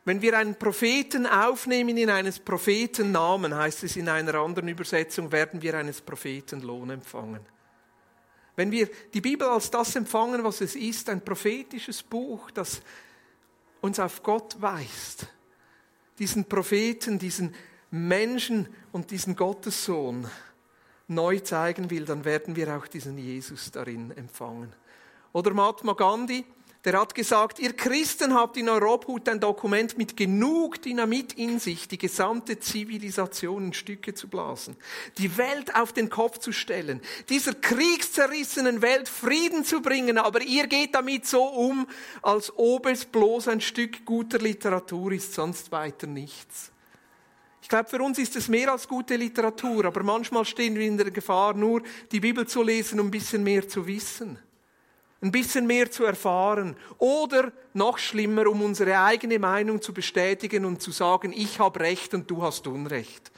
Wenn 0.06 0.20
wir 0.20 0.36
einen 0.36 0.56
Propheten 0.56 1.26
aufnehmen 1.26 1.96
in 1.96 2.10
eines 2.10 2.38
Propheten 2.38 3.10
Namen, 3.10 3.54
heißt 3.54 3.84
es 3.84 3.96
in 3.96 4.08
einer 4.08 4.34
anderen 4.34 4.68
Übersetzung, 4.68 5.32
werden 5.32 5.62
wir 5.62 5.74
eines 5.74 6.02
Propheten 6.02 6.60
Lohn 6.60 6.90
empfangen. 6.90 7.53
Wenn 8.56 8.70
wir 8.70 8.88
die 9.12 9.20
Bibel 9.20 9.48
als 9.48 9.70
das 9.70 9.96
empfangen, 9.96 10.44
was 10.44 10.60
es 10.60 10.76
ist, 10.76 11.08
ein 11.08 11.24
prophetisches 11.24 12.02
Buch, 12.02 12.50
das 12.50 12.80
uns 13.80 13.98
auf 13.98 14.22
Gott 14.22 14.56
weist, 14.60 15.26
diesen 16.18 16.44
Propheten, 16.44 17.18
diesen 17.18 17.54
Menschen 17.90 18.68
und 18.92 19.10
diesen 19.10 19.36
Gottessohn 19.36 20.28
neu 21.08 21.40
zeigen 21.40 21.90
will, 21.90 22.04
dann 22.04 22.24
werden 22.24 22.56
wir 22.56 22.76
auch 22.76 22.86
diesen 22.86 23.18
Jesus 23.18 23.70
darin 23.70 24.10
empfangen. 24.12 24.72
Oder 25.32 25.52
Mahatma 25.52 25.92
Gandhi, 25.92 26.44
der 26.84 27.00
hat 27.00 27.14
gesagt, 27.14 27.58
ihr 27.58 27.72
Christen 27.72 28.34
habt 28.34 28.58
in 28.58 28.68
Europahut 28.68 29.26
ein 29.28 29.40
Dokument 29.40 29.96
mit 29.96 30.16
genug 30.16 30.82
Dynamit 30.82 31.32
in 31.32 31.58
sich, 31.58 31.88
die 31.88 31.96
gesamte 31.96 32.60
Zivilisation 32.60 33.66
in 33.66 33.72
Stücke 33.72 34.12
zu 34.12 34.28
blasen, 34.28 34.76
die 35.16 35.36
Welt 35.38 35.74
auf 35.74 35.94
den 35.94 36.10
Kopf 36.10 36.38
zu 36.38 36.52
stellen, 36.52 37.00
dieser 37.30 37.54
kriegszerrissenen 37.54 38.82
Welt 38.82 39.08
Frieden 39.08 39.64
zu 39.64 39.80
bringen, 39.80 40.18
aber 40.18 40.42
ihr 40.42 40.66
geht 40.66 40.94
damit 40.94 41.26
so 41.26 41.44
um, 41.44 41.86
als 42.20 42.52
ob 42.56 42.86
es 42.86 43.06
bloß 43.06 43.48
ein 43.48 43.62
Stück 43.62 44.04
guter 44.04 44.38
Literatur 44.38 45.12
ist, 45.12 45.32
sonst 45.32 45.72
weiter 45.72 46.06
nichts. 46.06 46.70
Ich 47.62 47.70
glaube, 47.70 47.88
für 47.88 48.02
uns 48.02 48.18
ist 48.18 48.36
es 48.36 48.48
mehr 48.48 48.70
als 48.70 48.86
gute 48.86 49.16
Literatur, 49.16 49.86
aber 49.86 50.02
manchmal 50.02 50.44
stehen 50.44 50.74
wir 50.74 50.86
in 50.86 50.98
der 50.98 51.10
Gefahr, 51.10 51.54
nur 51.54 51.82
die 52.12 52.20
Bibel 52.20 52.46
zu 52.46 52.62
lesen, 52.62 53.00
um 53.00 53.06
ein 53.06 53.10
bisschen 53.10 53.42
mehr 53.42 53.66
zu 53.66 53.86
wissen 53.86 54.38
ein 55.24 55.32
bisschen 55.32 55.66
mehr 55.66 55.90
zu 55.90 56.04
erfahren 56.04 56.76
oder 56.98 57.50
noch 57.72 57.96
schlimmer, 57.96 58.46
um 58.46 58.60
unsere 58.60 59.00
eigene 59.00 59.38
Meinung 59.38 59.80
zu 59.80 59.94
bestätigen 59.94 60.66
und 60.66 60.82
zu 60.82 60.90
sagen, 60.90 61.32
ich 61.34 61.58
habe 61.58 61.80
Recht 61.80 62.12
und 62.12 62.30
du 62.30 62.42
hast 62.42 62.66
Unrecht. 62.66 63.32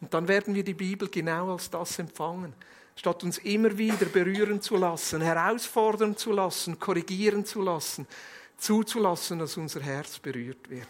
Und 0.00 0.12
dann 0.12 0.26
werden 0.26 0.56
wir 0.56 0.64
die 0.64 0.74
Bibel 0.74 1.08
genau 1.08 1.52
als 1.52 1.70
das 1.70 2.00
empfangen, 2.00 2.54
statt 2.96 3.22
uns 3.22 3.38
immer 3.38 3.78
wieder 3.78 4.06
berühren 4.06 4.60
zu 4.60 4.76
lassen, 4.76 5.20
herausfordern 5.20 6.16
zu 6.16 6.32
lassen, 6.32 6.80
korrigieren 6.80 7.44
zu 7.44 7.62
lassen, 7.62 8.08
zuzulassen, 8.56 9.38
dass 9.38 9.56
unser 9.56 9.80
Herz 9.80 10.18
berührt 10.18 10.68
wird. 10.68 10.88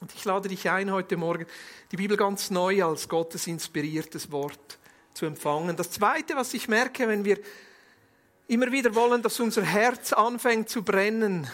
Und 0.00 0.14
ich 0.14 0.24
lade 0.24 0.48
dich 0.48 0.70
ein, 0.70 0.90
heute 0.90 1.18
Morgen 1.18 1.44
die 1.92 1.96
Bibel 1.96 2.16
ganz 2.16 2.50
neu 2.50 2.82
als 2.82 3.10
Gottes 3.10 3.46
inspiriertes 3.46 4.30
Wort 4.32 4.78
zu 5.12 5.26
empfangen. 5.26 5.76
Das 5.76 5.90
Zweite, 5.90 6.34
was 6.34 6.54
ich 6.54 6.68
merke, 6.68 7.08
wenn 7.08 7.26
wir 7.26 7.38
immer 8.48 8.72
wieder 8.72 8.94
wollen, 8.94 9.22
dass 9.22 9.38
unser 9.38 9.62
Herz 9.62 10.12
anfängt 10.12 10.68
zu 10.68 10.82
brennen, 10.82 11.48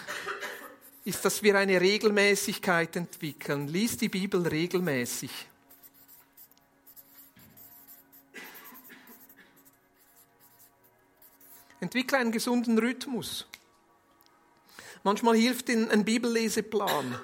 ist, 1.04 1.24
dass 1.24 1.42
wir 1.42 1.58
eine 1.58 1.80
Regelmäßigkeit 1.80 2.96
entwickeln. 2.96 3.68
Lies 3.68 3.98
die 3.98 4.08
Bibel 4.08 4.46
regelmäßig. 4.46 5.30
Entwickle 11.80 12.16
einen 12.16 12.32
gesunden 12.32 12.78
Rhythmus. 12.78 13.46
Manchmal 15.02 15.36
hilft 15.36 15.68
ein 15.68 16.04
Bibelleseplan. 16.04 17.20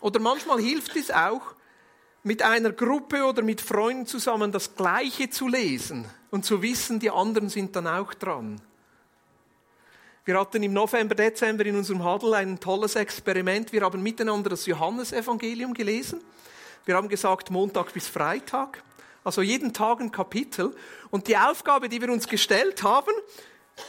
Oder 0.00 0.20
manchmal 0.20 0.60
hilft 0.60 0.94
es 0.94 1.10
auch, 1.10 1.56
mit 2.22 2.42
einer 2.42 2.72
Gruppe 2.72 3.24
oder 3.24 3.42
mit 3.42 3.60
Freunden 3.60 4.06
zusammen 4.06 4.52
das 4.52 4.74
Gleiche 4.74 5.30
zu 5.30 5.48
lesen 5.48 6.04
und 6.30 6.44
zu 6.44 6.62
wissen, 6.62 7.00
die 7.00 7.10
anderen 7.10 7.48
sind 7.48 7.74
dann 7.76 7.86
auch 7.86 8.12
dran. 8.14 8.60
Wir 10.24 10.38
hatten 10.38 10.62
im 10.62 10.74
November, 10.74 11.14
Dezember 11.14 11.64
in 11.64 11.76
unserem 11.76 12.04
Huddle 12.04 12.36
ein 12.36 12.60
tolles 12.60 12.94
Experiment. 12.94 13.72
Wir 13.72 13.80
haben 13.80 14.02
miteinander 14.02 14.50
das 14.50 14.66
Johannesevangelium 14.66 15.72
gelesen. 15.72 16.20
Wir 16.84 16.94
haben 16.94 17.08
gesagt, 17.08 17.50
Montag 17.50 17.92
bis 17.94 18.06
Freitag. 18.06 18.82
Also 19.24 19.42
jeden 19.42 19.72
Tag 19.72 20.00
ein 20.00 20.12
Kapitel. 20.12 20.74
Und 21.10 21.26
die 21.26 21.36
Aufgabe, 21.36 21.88
die 21.88 22.00
wir 22.00 22.10
uns 22.12 22.28
gestellt 22.28 22.82
haben, 22.82 23.12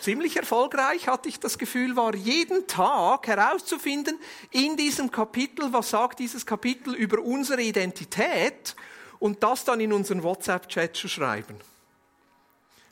ziemlich 0.01 0.37
erfolgreich, 0.37 1.07
hatte 1.07 1.29
ich 1.29 1.39
das 1.39 1.57
Gefühl, 1.57 1.95
war 1.95 2.15
jeden 2.15 2.67
Tag 2.67 3.27
herauszufinden 3.27 4.17
in 4.51 4.77
diesem 4.77 5.11
Kapitel, 5.11 5.73
was 5.73 5.89
sagt 5.89 6.19
dieses 6.19 6.45
Kapitel 6.45 6.93
über 6.93 7.19
unsere 7.19 7.61
Identität 7.61 8.75
und 9.19 9.43
das 9.43 9.65
dann 9.65 9.79
in 9.79 9.93
unseren 9.93 10.23
WhatsApp-Chat 10.23 10.95
zu 10.95 11.07
schreiben. 11.07 11.55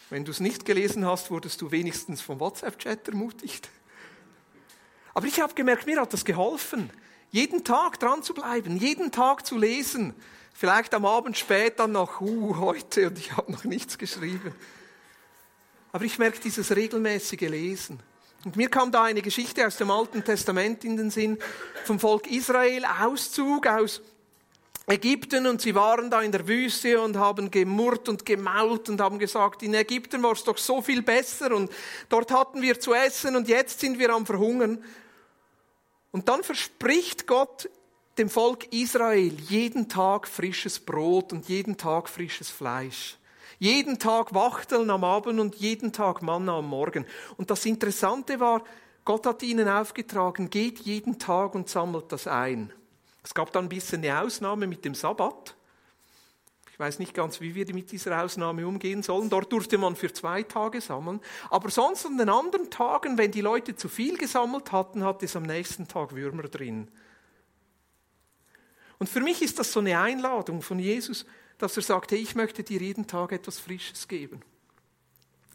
Wenn 0.10 0.26
du 0.26 0.32
es 0.32 0.40
nicht 0.40 0.66
gelesen 0.66 1.06
hast, 1.06 1.30
wurdest 1.30 1.62
du 1.62 1.72
wenigstens 1.72 2.22
vom 2.22 2.40
WhatsApp-Chat 2.40 3.10
ermutigt. 3.10 3.70
Aber 5.14 5.28
ich 5.28 5.40
habe 5.40 5.54
gemerkt, 5.54 5.86
mir 5.86 6.00
hat 6.02 6.14
das 6.14 6.26
geholfen, 6.26 6.90
jeden 7.32 7.64
Tag 7.64 8.00
dran 8.00 8.24
zu 8.24 8.34
bleiben, 8.34 8.78
jeden 8.78 9.12
Tag 9.12 9.46
zu 9.46 9.58
lesen. 9.58 10.16
Vielleicht 10.54 10.94
am 10.94 11.06
Abend 11.06 11.38
spät 11.38 11.80
dann 11.80 11.92
noch, 11.92 12.22
uh, 12.22 12.58
heute 12.58 13.08
und 13.08 13.18
ich 13.18 13.32
habe 13.36 13.52
noch 13.52 13.64
nichts 13.64 13.98
geschrieben. 13.98 14.54
Aber 15.92 16.04
ich 16.06 16.20
merke 16.20 16.40
dieses 16.40 16.76
regelmäßige 16.76 17.42
Lesen. 17.42 18.00
Und 18.46 18.56
mir 18.56 18.70
kam 18.70 18.92
da 18.92 19.04
eine 19.04 19.22
Geschichte 19.22 19.66
aus 19.68 19.78
dem 19.78 19.92
Alten 19.92 20.24
Testament 20.24 20.86
in 20.86 20.96
den 20.96 21.12
Sinn 21.12 21.38
vom 21.84 22.00
Volk 22.00 22.30
Israel, 22.32 22.86
Auszug 22.86 23.68
aus 23.68 24.02
Ägypten 24.88 25.46
und 25.46 25.62
sie 25.62 25.76
waren 25.76 26.10
da 26.10 26.22
in 26.22 26.32
der 26.32 26.48
Wüste 26.48 27.00
und 27.00 27.16
haben 27.16 27.52
gemurrt 27.52 28.10
und 28.10 28.26
gemault 28.26 28.90
und 28.90 29.00
haben 29.02 29.20
gesagt, 29.20 29.62
in 29.62 29.74
Ägypten 29.74 30.24
war 30.24 30.32
es 30.32 30.44
doch 30.44 30.58
so 30.58 30.82
viel 30.82 31.04
besser 31.04 31.54
und 31.56 31.72
dort 32.08 32.32
hatten 32.32 32.62
wir 32.62 32.80
zu 32.80 32.94
essen 32.94 33.36
und 33.36 33.48
jetzt 33.48 33.80
sind 33.80 34.00
wir 34.00 34.10
am 34.10 34.26
Verhungern. 34.26 34.84
Und 36.12 36.28
dann 36.28 36.44
verspricht 36.44 37.28
Gott 37.28 37.70
dem 38.18 38.30
Volk 38.30 38.74
Israel 38.74 39.34
jeden 39.48 39.90
Tag 39.90 40.28
frisches 40.28 40.80
Brot 40.80 41.34
und 41.34 41.48
jeden 41.48 41.78
Tag 41.78 42.10
frisches 42.10 42.50
Fleisch. 42.50 43.19
Jeden 43.60 44.00
Tag 44.00 44.34
Wachteln 44.34 44.90
am 44.90 45.04
Abend 45.04 45.38
und 45.38 45.56
jeden 45.56 45.92
Tag 45.92 46.22
Manna 46.22 46.60
am 46.60 46.68
Morgen. 46.70 47.06
Und 47.36 47.52
das 47.52 47.66
Interessante 47.66 48.40
war, 48.40 48.64
Gott 49.04 49.26
hat 49.26 49.44
ihnen 49.44 49.68
aufgetragen, 49.68 50.50
geht 50.50 50.80
jeden 50.80 51.20
Tag 51.20 51.56
und 51.56 51.68
sammelt 51.68 52.10
das 52.14 52.26
ein. 52.26 52.72
Es 53.22 53.34
gab 53.34 53.52
dann 53.52 53.66
ein 53.66 53.70
bisschen 53.70 54.02
eine 54.02 54.22
Ausnahme 54.22 54.66
mit 54.66 54.86
dem 54.86 54.96
Sabbat. 54.96 55.56
Ich 56.72 56.80
weiß 56.80 57.00
nicht 57.00 57.14
ganz, 57.14 57.42
wie 57.42 57.54
wir 57.54 57.66
mit 57.74 57.92
dieser 57.92 58.24
Ausnahme 58.24 58.66
umgehen 58.66 59.04
sollen. 59.04 59.30
Dort 59.30 59.52
durfte 59.52 59.78
man 59.78 59.98
für 59.98 60.14
zwei 60.14 60.44
Tage 60.44 60.80
sammeln. 60.80 61.20
Aber 61.50 61.70
sonst 61.70 62.06
an 62.06 62.18
den 62.18 62.30
anderen 62.30 62.70
Tagen, 62.70 63.18
wenn 63.18 63.32
die 63.32 63.42
Leute 63.42 63.76
zu 63.76 63.90
viel 63.90 64.18
gesammelt 64.18 64.72
hatten, 64.72 65.04
hat 65.04 65.22
es 65.22 65.36
am 65.36 65.44
nächsten 65.44 65.90
Tag 65.90 66.16
Würmer 66.16 66.44
drin. 66.44 66.88
Und 69.00 69.10
für 69.10 69.20
mich 69.20 69.42
ist 69.42 69.60
das 69.60 69.74
so 69.74 69.82
eine 69.82 70.00
Einladung 70.00 70.62
von 70.62 70.80
Jesus, 70.80 71.26
dass 71.60 71.78
er 71.78 71.84
sagt, 71.84 72.12
hey, 72.12 72.20
ich 72.20 72.34
möchte 72.34 72.64
dir 72.64 72.82
jeden 72.82 73.06
Tag 73.06 73.32
etwas 73.32 73.60
Frisches 73.60 74.08
geben. 74.08 74.42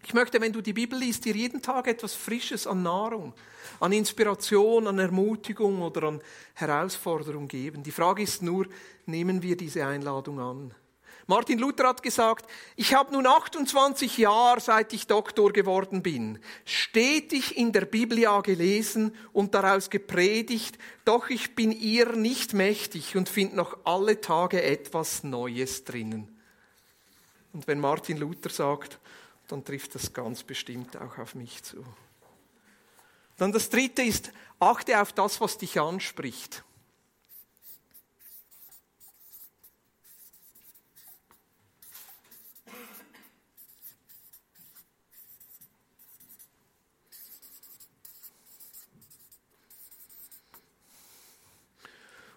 Ich 0.06 0.12
möchte, 0.12 0.38
wenn 0.40 0.52
du 0.52 0.60
die 0.60 0.74
Bibel 0.74 0.98
liest, 0.98 1.24
dir 1.24 1.34
jeden 1.34 1.62
Tag 1.62 1.88
etwas 1.88 2.12
Frisches 2.12 2.66
an 2.66 2.82
Nahrung, 2.82 3.32
an 3.80 3.90
Inspiration, 3.90 4.86
an 4.86 4.98
Ermutigung 4.98 5.80
oder 5.80 6.08
an 6.08 6.20
Herausforderung 6.52 7.48
geben. 7.48 7.82
Die 7.82 7.90
Frage 7.90 8.22
ist 8.22 8.42
nur, 8.42 8.66
nehmen 9.06 9.42
wir 9.42 9.56
diese 9.56 9.86
Einladung 9.86 10.40
an? 10.40 10.74
Martin 11.26 11.58
Luther 11.58 11.88
hat 11.88 12.02
gesagt, 12.02 12.50
ich 12.76 12.94
habe 12.94 13.12
nun 13.12 13.26
28 13.26 14.18
Jahre, 14.18 14.60
seit 14.60 14.92
ich 14.92 15.06
Doktor 15.06 15.52
geworden 15.52 16.02
bin, 16.02 16.38
stetig 16.66 17.56
in 17.56 17.72
der 17.72 17.86
Biblia 17.86 18.40
gelesen 18.42 19.14
und 19.32 19.54
daraus 19.54 19.88
gepredigt, 19.88 20.76
doch 21.06 21.30
ich 21.30 21.54
bin 21.54 21.72
ihr 21.72 22.14
nicht 22.14 22.52
mächtig 22.52 23.16
und 23.16 23.30
finde 23.30 23.56
noch 23.56 23.78
alle 23.84 24.20
Tage 24.20 24.62
etwas 24.62 25.24
Neues 25.24 25.84
drinnen. 25.84 26.28
Und 27.54 27.66
wenn 27.66 27.80
Martin 27.80 28.18
Luther 28.18 28.50
sagt, 28.50 28.98
dann 29.48 29.64
trifft 29.64 29.94
das 29.94 30.12
ganz 30.12 30.42
bestimmt 30.42 30.96
auch 30.96 31.18
auf 31.18 31.34
mich 31.34 31.62
zu. 31.62 31.84
Dann 33.38 33.52
das 33.52 33.70
Dritte 33.70 34.02
ist, 34.02 34.30
achte 34.60 35.00
auf 35.00 35.12
das, 35.12 35.40
was 35.40 35.58
dich 35.58 35.80
anspricht. 35.80 36.64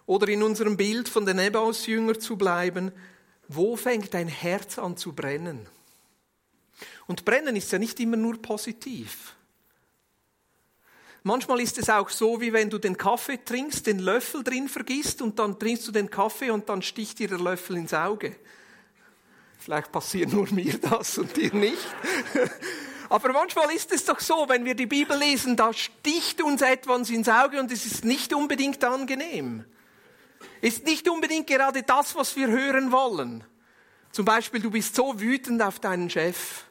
Oder 0.08 0.28
in 0.28 0.42
unserem 0.42 0.78
Bild 0.78 1.06
von 1.06 1.26
den 1.26 1.38
Emmaus-Jünger 1.38 2.18
zu 2.18 2.38
bleiben, 2.38 2.92
wo 3.46 3.76
fängt 3.76 4.14
dein 4.14 4.26
Herz 4.26 4.78
an 4.78 4.96
zu 4.96 5.12
brennen? 5.12 5.68
Und 7.06 7.26
brennen 7.26 7.56
ist 7.56 7.70
ja 7.72 7.78
nicht 7.78 8.00
immer 8.00 8.16
nur 8.16 8.40
positiv. 8.40 9.34
Manchmal 11.24 11.60
ist 11.60 11.76
es 11.76 11.90
auch 11.90 12.08
so, 12.08 12.40
wie 12.40 12.54
wenn 12.54 12.70
du 12.70 12.78
den 12.78 12.96
Kaffee 12.96 13.36
trinkst, 13.44 13.86
den 13.86 13.98
Löffel 13.98 14.42
drin 14.42 14.70
vergisst 14.70 15.20
und 15.20 15.38
dann 15.38 15.58
trinkst 15.58 15.86
du 15.86 15.92
den 15.92 16.08
Kaffee 16.08 16.48
und 16.48 16.70
dann 16.70 16.80
sticht 16.80 17.18
dir 17.18 17.28
der 17.28 17.40
Löffel 17.40 17.76
ins 17.76 17.92
Auge. 17.92 18.34
Vielleicht 19.58 19.92
passiert 19.92 20.32
nur 20.32 20.50
mir 20.50 20.78
das 20.78 21.18
und 21.18 21.36
dir 21.36 21.52
nicht. 21.52 21.86
Aber 23.10 23.30
manchmal 23.34 23.70
ist 23.72 23.92
es 23.92 24.06
doch 24.06 24.20
so, 24.20 24.48
wenn 24.48 24.64
wir 24.64 24.74
die 24.74 24.86
Bibel 24.86 25.18
lesen, 25.18 25.54
da 25.54 25.74
sticht 25.74 26.40
uns 26.40 26.62
etwas 26.62 27.10
ins 27.10 27.28
Auge 27.28 27.60
und 27.60 27.70
es 27.70 27.84
ist 27.84 28.06
nicht 28.06 28.32
unbedingt 28.32 28.82
angenehm 28.82 29.66
ist 30.60 30.84
nicht 30.84 31.08
unbedingt 31.08 31.46
gerade 31.46 31.82
das, 31.82 32.14
was 32.14 32.36
wir 32.36 32.48
hören 32.48 32.92
wollen. 32.92 33.44
Zum 34.12 34.24
Beispiel, 34.24 34.60
du 34.60 34.70
bist 34.70 34.94
so 34.94 35.20
wütend 35.20 35.62
auf 35.62 35.80
deinen 35.80 36.10
Chef 36.10 36.64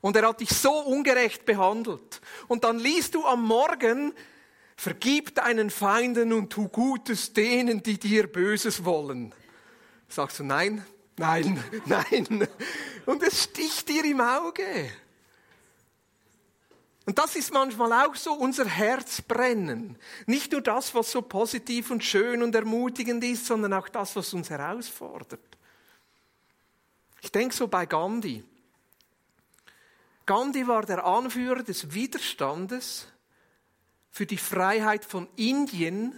und 0.00 0.16
er 0.16 0.28
hat 0.28 0.40
dich 0.40 0.50
so 0.50 0.72
ungerecht 0.72 1.44
behandelt. 1.44 2.20
Und 2.46 2.64
dann 2.64 2.78
liest 2.78 3.14
du 3.14 3.24
am 3.24 3.44
Morgen, 3.44 4.12
vergib 4.76 5.34
deinen 5.34 5.70
Feinden 5.70 6.32
und 6.32 6.50
tu 6.50 6.68
Gutes 6.68 7.32
denen, 7.32 7.82
die 7.82 7.98
dir 7.98 8.26
Böses 8.26 8.84
wollen. 8.84 9.34
Sagst 10.08 10.38
du 10.38 10.44
nein, 10.44 10.84
nein, 11.16 11.62
nein. 11.84 12.48
Und 13.06 13.22
es 13.22 13.44
sticht 13.44 13.88
dir 13.88 14.04
im 14.04 14.20
Auge. 14.20 14.90
Und 17.08 17.16
das 17.16 17.36
ist 17.36 17.54
manchmal 17.54 17.90
auch 18.06 18.14
so 18.14 18.34
unser 18.34 18.66
Herzbrennen. 18.66 19.96
Nicht 20.26 20.52
nur 20.52 20.60
das, 20.60 20.94
was 20.94 21.10
so 21.10 21.22
positiv 21.22 21.90
und 21.90 22.04
schön 22.04 22.42
und 22.42 22.54
ermutigend 22.54 23.24
ist, 23.24 23.46
sondern 23.46 23.72
auch 23.72 23.88
das, 23.88 24.14
was 24.14 24.34
uns 24.34 24.50
herausfordert. 24.50 25.40
Ich 27.22 27.32
denke 27.32 27.54
so 27.54 27.66
bei 27.66 27.86
Gandhi. 27.86 28.44
Gandhi 30.26 30.68
war 30.68 30.84
der 30.84 31.06
Anführer 31.06 31.62
des 31.62 31.94
Widerstandes 31.94 33.08
für 34.10 34.26
die 34.26 34.36
Freiheit 34.36 35.06
von 35.06 35.28
Indien 35.36 36.14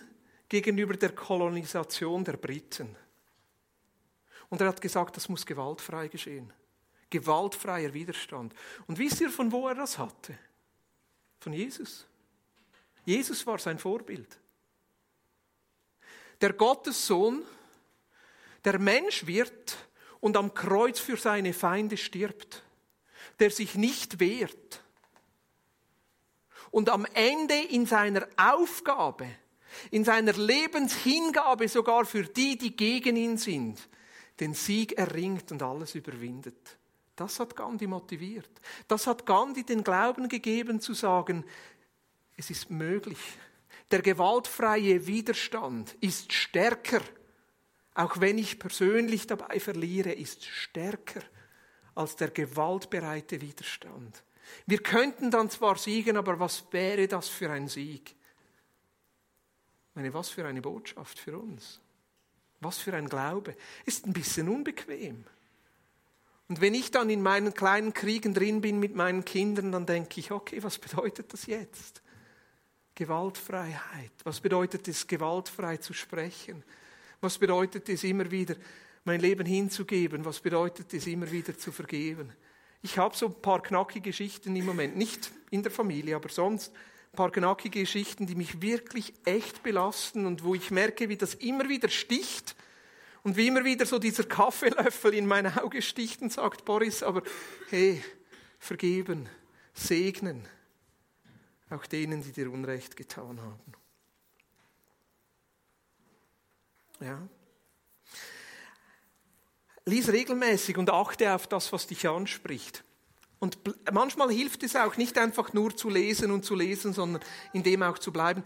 gegenüber 0.49 0.95
der 0.95 1.15
Kolonisation 1.15 2.25
der 2.25 2.37
Briten. 2.37 2.97
Und 4.49 4.61
er 4.61 4.67
hat 4.67 4.81
gesagt, 4.81 5.17
das 5.17 5.29
muss 5.29 5.47
gewaltfrei 5.47 6.09
geschehen. 6.09 6.53
Gewaltfreier 7.11 7.95
Widerstand. 7.95 8.53
Und 8.89 8.99
wisst 8.99 9.21
ihr, 9.21 9.31
von 9.31 9.53
wo 9.53 9.69
er 9.69 9.77
das 9.77 9.97
hatte? 9.97 10.37
Von 11.41 11.53
Jesus. 11.53 12.07
Jesus 13.05 13.47
war 13.47 13.59
sein 13.59 13.79
Vorbild. 13.79 14.39
Der 16.41 16.53
Gottessohn, 16.53 17.43
der 18.65 18.79
Mensch 18.79 19.27
wird 19.27 19.77
und 20.21 20.37
am 20.37 20.55
Kreuz 20.55 21.01
für 21.01 21.17
seine 21.17 21.53
Feinde 21.53 21.97
stirbt, 21.97 22.63
der 23.39 23.51
sich 23.51 23.75
nicht 23.75 24.21
wehrt 24.21 24.83
und 26.71 26.89
am 26.89 27.07
Ende 27.15 27.59
in 27.71 27.87
seiner 27.87 28.27
Aufgabe, 28.37 29.27
in 29.91 30.05
seiner 30.05 30.33
Lebenshingabe 30.33 31.69
sogar 31.69 32.05
für 32.05 32.25
die, 32.25 32.59
die 32.59 32.77
gegen 32.77 33.17
ihn 33.17 33.39
sind, 33.39 33.89
den 34.41 34.55
Sieg 34.55 34.93
erringt 34.93 35.53
und 35.53 35.63
alles 35.63 35.95
überwindet. 35.95 36.79
Das 37.21 37.39
hat 37.39 37.55
Gandhi 37.55 37.87
motiviert. 37.87 38.49
Das 38.89 39.07
hat 39.07 39.27
Gandhi 39.27 39.63
den 39.63 39.85
Glauben 39.85 40.27
gegeben 40.31 40.81
zu 40.81 40.95
sagen, 40.95 41.45
es 42.39 42.49
ist 42.49 42.71
möglich. 42.71 43.19
Der 43.91 44.01
gewaltfreie 44.01 45.07
Widerstand 45.07 45.99
ist 46.01 46.33
stärker, 46.33 47.03
auch 47.93 48.21
wenn 48.21 48.39
ich 48.39 48.59
persönlich 48.59 49.27
dabei 49.27 49.61
verliere, 49.61 50.13
ist 50.13 50.47
stärker 50.47 51.21
als 51.95 52.17
der 52.17 52.31
gewaltbereite 52.31 53.43
Widerstand. 53.43 54.23
Wir 54.65 54.83
könnten 54.83 55.31
dann 55.31 55.51
zwar 55.51 55.77
siegen, 55.77 56.17
aber 56.17 56.41
was 56.41 56.73
wäre 56.73 57.07
das 57.07 57.29
für 57.29 57.51
ein 57.51 57.69
Sieg? 57.69 58.17
Meine, 59.93 60.15
was 60.15 60.31
für 60.31 60.47
eine 60.47 60.63
Botschaft 60.63 61.19
für 61.19 61.39
uns. 61.39 61.83
Was 62.61 62.79
für 62.79 62.95
ein 62.95 63.11
Glaube. 63.11 63.55
Ist 63.85 64.07
ein 64.07 64.15
bisschen 64.15 64.49
unbequem. 64.49 65.27
Und 66.51 66.61
wenn 66.61 66.75
ich 66.75 66.91
dann 66.91 67.09
in 67.11 67.23
meinen 67.23 67.55
kleinen 67.55 67.95
Kriegen 67.95 68.35
drin 68.35 68.61
bin 68.61 68.81
mit 68.81 68.97
meinen 68.97 69.25
Kindern, 69.25 69.71
dann 69.71 69.87
denke 69.87 70.19
ich, 70.19 70.33
okay, 70.33 70.61
was 70.65 70.79
bedeutet 70.79 71.33
das 71.33 71.47
jetzt? 71.47 72.03
Gewaltfreiheit. 72.97 74.11
Was 74.25 74.41
bedeutet 74.41 74.89
es, 74.89 75.07
gewaltfrei 75.07 75.77
zu 75.77 75.93
sprechen? 75.93 76.65
Was 77.21 77.39
bedeutet 77.39 77.89
es, 77.89 78.03
immer 78.03 78.33
wieder 78.33 78.57
mein 79.05 79.21
Leben 79.21 79.47
hinzugeben? 79.47 80.25
Was 80.25 80.41
bedeutet 80.41 80.93
es, 80.93 81.07
immer 81.07 81.31
wieder 81.31 81.57
zu 81.57 81.71
vergeben? 81.71 82.33
Ich 82.83 82.99
habe 82.99 83.17
so 83.17 83.27
ein 83.27 83.41
paar 83.41 83.63
knackige 83.63 84.11
Geschichten 84.11 84.57
im 84.57 84.67
Moment, 84.67 84.97
nicht 84.97 85.31
in 85.51 85.63
der 85.63 85.71
Familie, 85.71 86.17
aber 86.17 86.31
sonst 86.31 86.73
ein 87.13 87.17
paar 87.17 87.31
knackige 87.31 87.79
Geschichten, 87.79 88.27
die 88.27 88.35
mich 88.35 88.61
wirklich 88.61 89.15
echt 89.25 89.63
belasten 89.63 90.27
und 90.27 90.43
wo 90.43 90.57
ich 90.57 90.73
merke, 90.73 91.09
wie 91.11 91.17
das 91.17 91.35
immer 91.35 91.69
wieder 91.69 91.89
sticht 91.89 92.57
und 93.23 93.37
wie 93.37 93.49
immer 93.49 93.65
wieder 93.65 93.85
so 93.87 93.99
dieser 93.99 94.25
Kaffeelöffel 94.25 95.15
in 95.15 95.27
mein 95.27 95.47
Auge 95.59 95.83
sticht 95.83 96.23
und 96.23 96.33
sagt, 96.33 96.65
Boris, 96.65 97.03
aber 97.03 97.23
hey, 97.69 98.03
vergeben, 98.59 99.29
segnen, 99.75 100.47
auch 101.69 101.87
denen, 101.87 102.23
die 102.23 102.33
dir 102.33 102.51
Unrecht 102.51 102.97
getan 102.97 103.41
haben. 103.41 103.73
Ja. 107.01 107.29
Lies 109.87 110.09
regelmäßig 110.09 110.77
und 110.77 110.91
achte 110.91 111.35
auf 111.35 111.47
das, 111.47 111.73
was 111.73 111.87
dich 111.87 112.09
anspricht. 112.09 112.85
Und 113.39 113.59
manchmal 113.91 114.31
hilft 114.31 114.63
es 114.63 114.77
auch 114.77 114.99
nicht 114.99 115.17
einfach 115.17 115.55
nur 115.55 115.75
zu 115.75 115.89
lesen 115.89 116.31
und 116.31 116.45
zu 116.45 116.55
lesen, 116.55 116.93
sondern 116.93 117.23
in 117.55 117.63
dem 117.63 117.83
auch 117.83 117.99
zu 117.99 118.13
bleiben. 118.13 118.45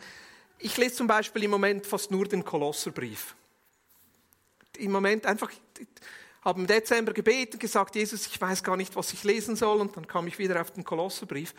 Ich 0.58 0.76
lese 0.76 0.94
zum 0.94 1.08
Beispiel 1.08 1.42
im 1.42 1.50
Moment 1.50 1.84
fast 1.84 2.12
nur 2.12 2.26
den 2.26 2.44
Kolosserbrief 2.44 3.34
im 4.76 4.92
Moment 4.92 5.26
einfach, 5.26 5.50
habe 6.42 6.60
im 6.60 6.66
Dezember 6.66 7.12
gebeten, 7.12 7.58
gesagt, 7.58 7.96
Jesus, 7.96 8.26
ich 8.26 8.40
weiß 8.40 8.62
gar 8.62 8.76
nicht, 8.76 8.96
was 8.96 9.12
ich 9.12 9.24
lesen 9.24 9.56
soll, 9.56 9.80
und 9.80 9.96
dann 9.96 10.06
kam 10.06 10.26
ich 10.26 10.38
wieder 10.38 10.60
auf 10.60 10.70
den 10.70 10.84
Kolosserbrief. 10.84 11.54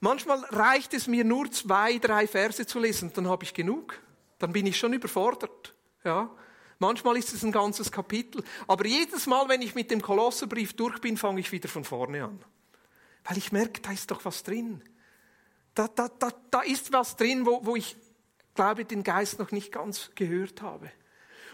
Manchmal 0.00 0.40
reicht 0.46 0.94
es 0.94 1.06
mir 1.06 1.24
nur 1.24 1.50
zwei, 1.50 1.98
drei 1.98 2.26
Verse 2.26 2.66
zu 2.66 2.78
lesen, 2.78 3.12
dann 3.14 3.28
habe 3.28 3.44
ich 3.44 3.54
genug. 3.54 4.00
Dann 4.38 4.52
bin 4.52 4.66
ich 4.66 4.78
schon 4.78 4.94
überfordert. 4.94 5.74
Ja? 6.04 6.30
Manchmal 6.78 7.18
ist 7.18 7.34
es 7.34 7.42
ein 7.42 7.52
ganzes 7.52 7.92
Kapitel. 7.92 8.42
Aber 8.66 8.86
jedes 8.86 9.26
Mal, 9.26 9.48
wenn 9.48 9.60
ich 9.60 9.74
mit 9.74 9.90
dem 9.90 10.00
Kolosserbrief 10.00 10.72
durch 10.72 10.98
bin, 11.00 11.18
fange 11.18 11.40
ich 11.40 11.52
wieder 11.52 11.68
von 11.68 11.84
vorne 11.84 12.24
an. 12.24 12.42
Weil 13.24 13.36
ich 13.36 13.52
merke, 13.52 13.82
da 13.82 13.92
ist 13.92 14.10
doch 14.10 14.24
was 14.24 14.42
drin. 14.42 14.82
Da, 15.74 15.88
da, 15.88 16.08
da, 16.08 16.32
da 16.50 16.60
ist 16.62 16.92
was 16.92 17.16
drin, 17.16 17.44
wo, 17.44 17.64
wo 17.64 17.76
ich 17.76 17.96
glaube, 18.54 18.86
den 18.86 19.02
Geist 19.02 19.38
noch 19.38 19.52
nicht 19.52 19.70
ganz 19.72 20.10
gehört 20.14 20.62
habe. 20.62 20.90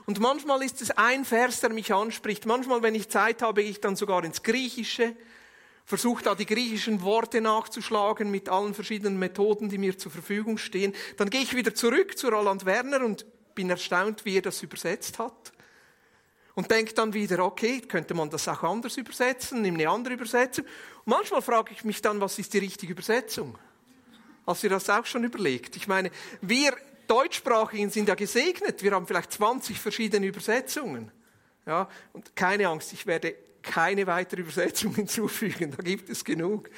Und 0.06 0.20
manchmal 0.20 0.62
ist 0.62 0.80
es 0.80 0.92
ein 0.92 1.24
Vers, 1.24 1.60
der 1.60 1.70
mich 1.70 1.92
anspricht. 1.92 2.46
Manchmal, 2.46 2.82
wenn 2.82 2.94
ich 2.94 3.08
Zeit 3.08 3.42
habe, 3.42 3.62
gehe 3.62 3.70
ich 3.70 3.80
dann 3.80 3.96
sogar 3.96 4.22
ins 4.24 4.44
Griechische, 4.44 5.16
versuche 5.84 6.22
da 6.22 6.34
die 6.34 6.46
griechischen 6.46 7.02
Worte 7.02 7.40
nachzuschlagen 7.40 8.30
mit 8.30 8.48
allen 8.48 8.72
verschiedenen 8.72 9.18
Methoden, 9.18 9.68
die 9.68 9.78
mir 9.78 9.98
zur 9.98 10.12
Verfügung 10.12 10.58
stehen. 10.58 10.94
Dann 11.16 11.28
gehe 11.28 11.42
ich 11.42 11.54
wieder 11.54 11.74
zurück 11.74 12.16
zu 12.16 12.28
Roland 12.28 12.64
Werner 12.64 13.04
und 13.04 13.26
bin 13.56 13.68
erstaunt, 13.68 14.24
wie 14.24 14.36
er 14.36 14.42
das 14.42 14.62
übersetzt 14.62 15.18
hat. 15.18 15.52
Und 16.54 16.70
denke 16.70 16.94
dann 16.94 17.12
wieder, 17.12 17.44
okay, 17.44 17.80
könnte 17.80 18.14
man 18.14 18.30
das 18.30 18.48
auch 18.48 18.62
anders 18.62 18.96
übersetzen, 18.96 19.60
nimm 19.60 19.74
eine 19.74 19.90
andere 19.90 20.14
Übersetzung. 20.14 20.64
Und 20.64 21.10
manchmal 21.10 21.42
frage 21.42 21.72
ich 21.72 21.84
mich 21.84 22.00
dann, 22.00 22.20
was 22.20 22.38
ist 22.38 22.54
die 22.54 22.58
richtige 22.58 22.92
Übersetzung? 22.92 23.58
Hast 24.46 24.62
du 24.62 24.68
das 24.68 24.88
auch 24.88 25.04
schon 25.04 25.24
überlegt? 25.24 25.76
Ich 25.76 25.88
meine, 25.88 26.10
wir 26.40 26.76
Deutschsprachigen 27.06 27.90
sind 27.90 28.08
ja 28.08 28.14
gesegnet. 28.14 28.82
Wir 28.82 28.92
haben 28.92 29.06
vielleicht 29.06 29.32
20 29.32 29.78
verschiedene 29.78 30.26
Übersetzungen. 30.26 31.10
Ja, 31.66 31.88
und 32.12 32.36
keine 32.36 32.68
Angst, 32.68 32.92
ich 32.92 33.06
werde 33.06 33.34
keine 33.62 34.06
weitere 34.06 34.42
Übersetzung 34.42 34.94
hinzufügen. 34.96 35.74
Da 35.76 35.82
gibt 35.82 36.08
es 36.08 36.24
genug. 36.24 36.70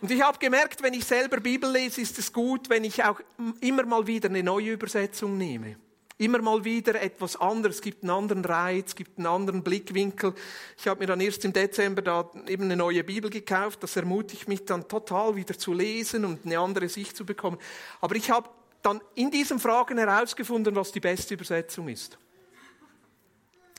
Und 0.00 0.10
ich 0.10 0.20
habe 0.20 0.38
gemerkt, 0.38 0.82
wenn 0.82 0.94
ich 0.94 1.04
selber 1.04 1.38
Bibel 1.38 1.70
lese, 1.70 2.00
ist 2.00 2.18
es 2.18 2.32
gut, 2.32 2.68
wenn 2.68 2.82
ich 2.82 3.04
auch 3.04 3.20
immer 3.60 3.84
mal 3.84 4.06
wieder 4.06 4.28
eine 4.28 4.42
neue 4.42 4.72
Übersetzung 4.72 5.36
nehme. 5.38 5.76
Immer 6.18 6.40
mal 6.42 6.64
wieder 6.64 7.00
etwas 7.00 7.36
anderes, 7.36 7.76
es 7.76 7.82
gibt 7.82 8.02
einen 8.02 8.10
anderen 8.10 8.44
Reiz, 8.44 8.88
es 8.88 8.96
gibt 8.96 9.18
einen 9.18 9.26
anderen 9.26 9.62
Blickwinkel. 9.62 10.34
Ich 10.78 10.86
habe 10.86 11.00
mir 11.00 11.06
dann 11.06 11.20
erst 11.20 11.44
im 11.44 11.52
Dezember 11.52 12.02
da 12.02 12.30
eben 12.46 12.64
eine 12.64 12.76
neue 12.76 13.02
Bibel 13.02 13.30
gekauft. 13.30 13.82
Das 13.82 13.96
ermutigt 13.96 14.46
mich 14.46 14.64
dann 14.64 14.86
total 14.88 15.36
wieder 15.36 15.58
zu 15.58 15.72
lesen 15.72 16.24
und 16.24 16.44
eine 16.44 16.58
andere 16.58 16.88
Sicht 16.88 17.16
zu 17.16 17.24
bekommen. 17.24 17.58
Aber 18.00 18.14
ich 18.14 18.30
habe 18.30 18.48
dann 18.82 19.00
in 19.14 19.30
diesen 19.30 19.58
Fragen 19.58 19.98
herausgefunden, 19.98 20.76
was 20.76 20.92
die 20.92 21.00
beste 21.00 21.34
Übersetzung 21.34 21.88
ist. 21.88 22.18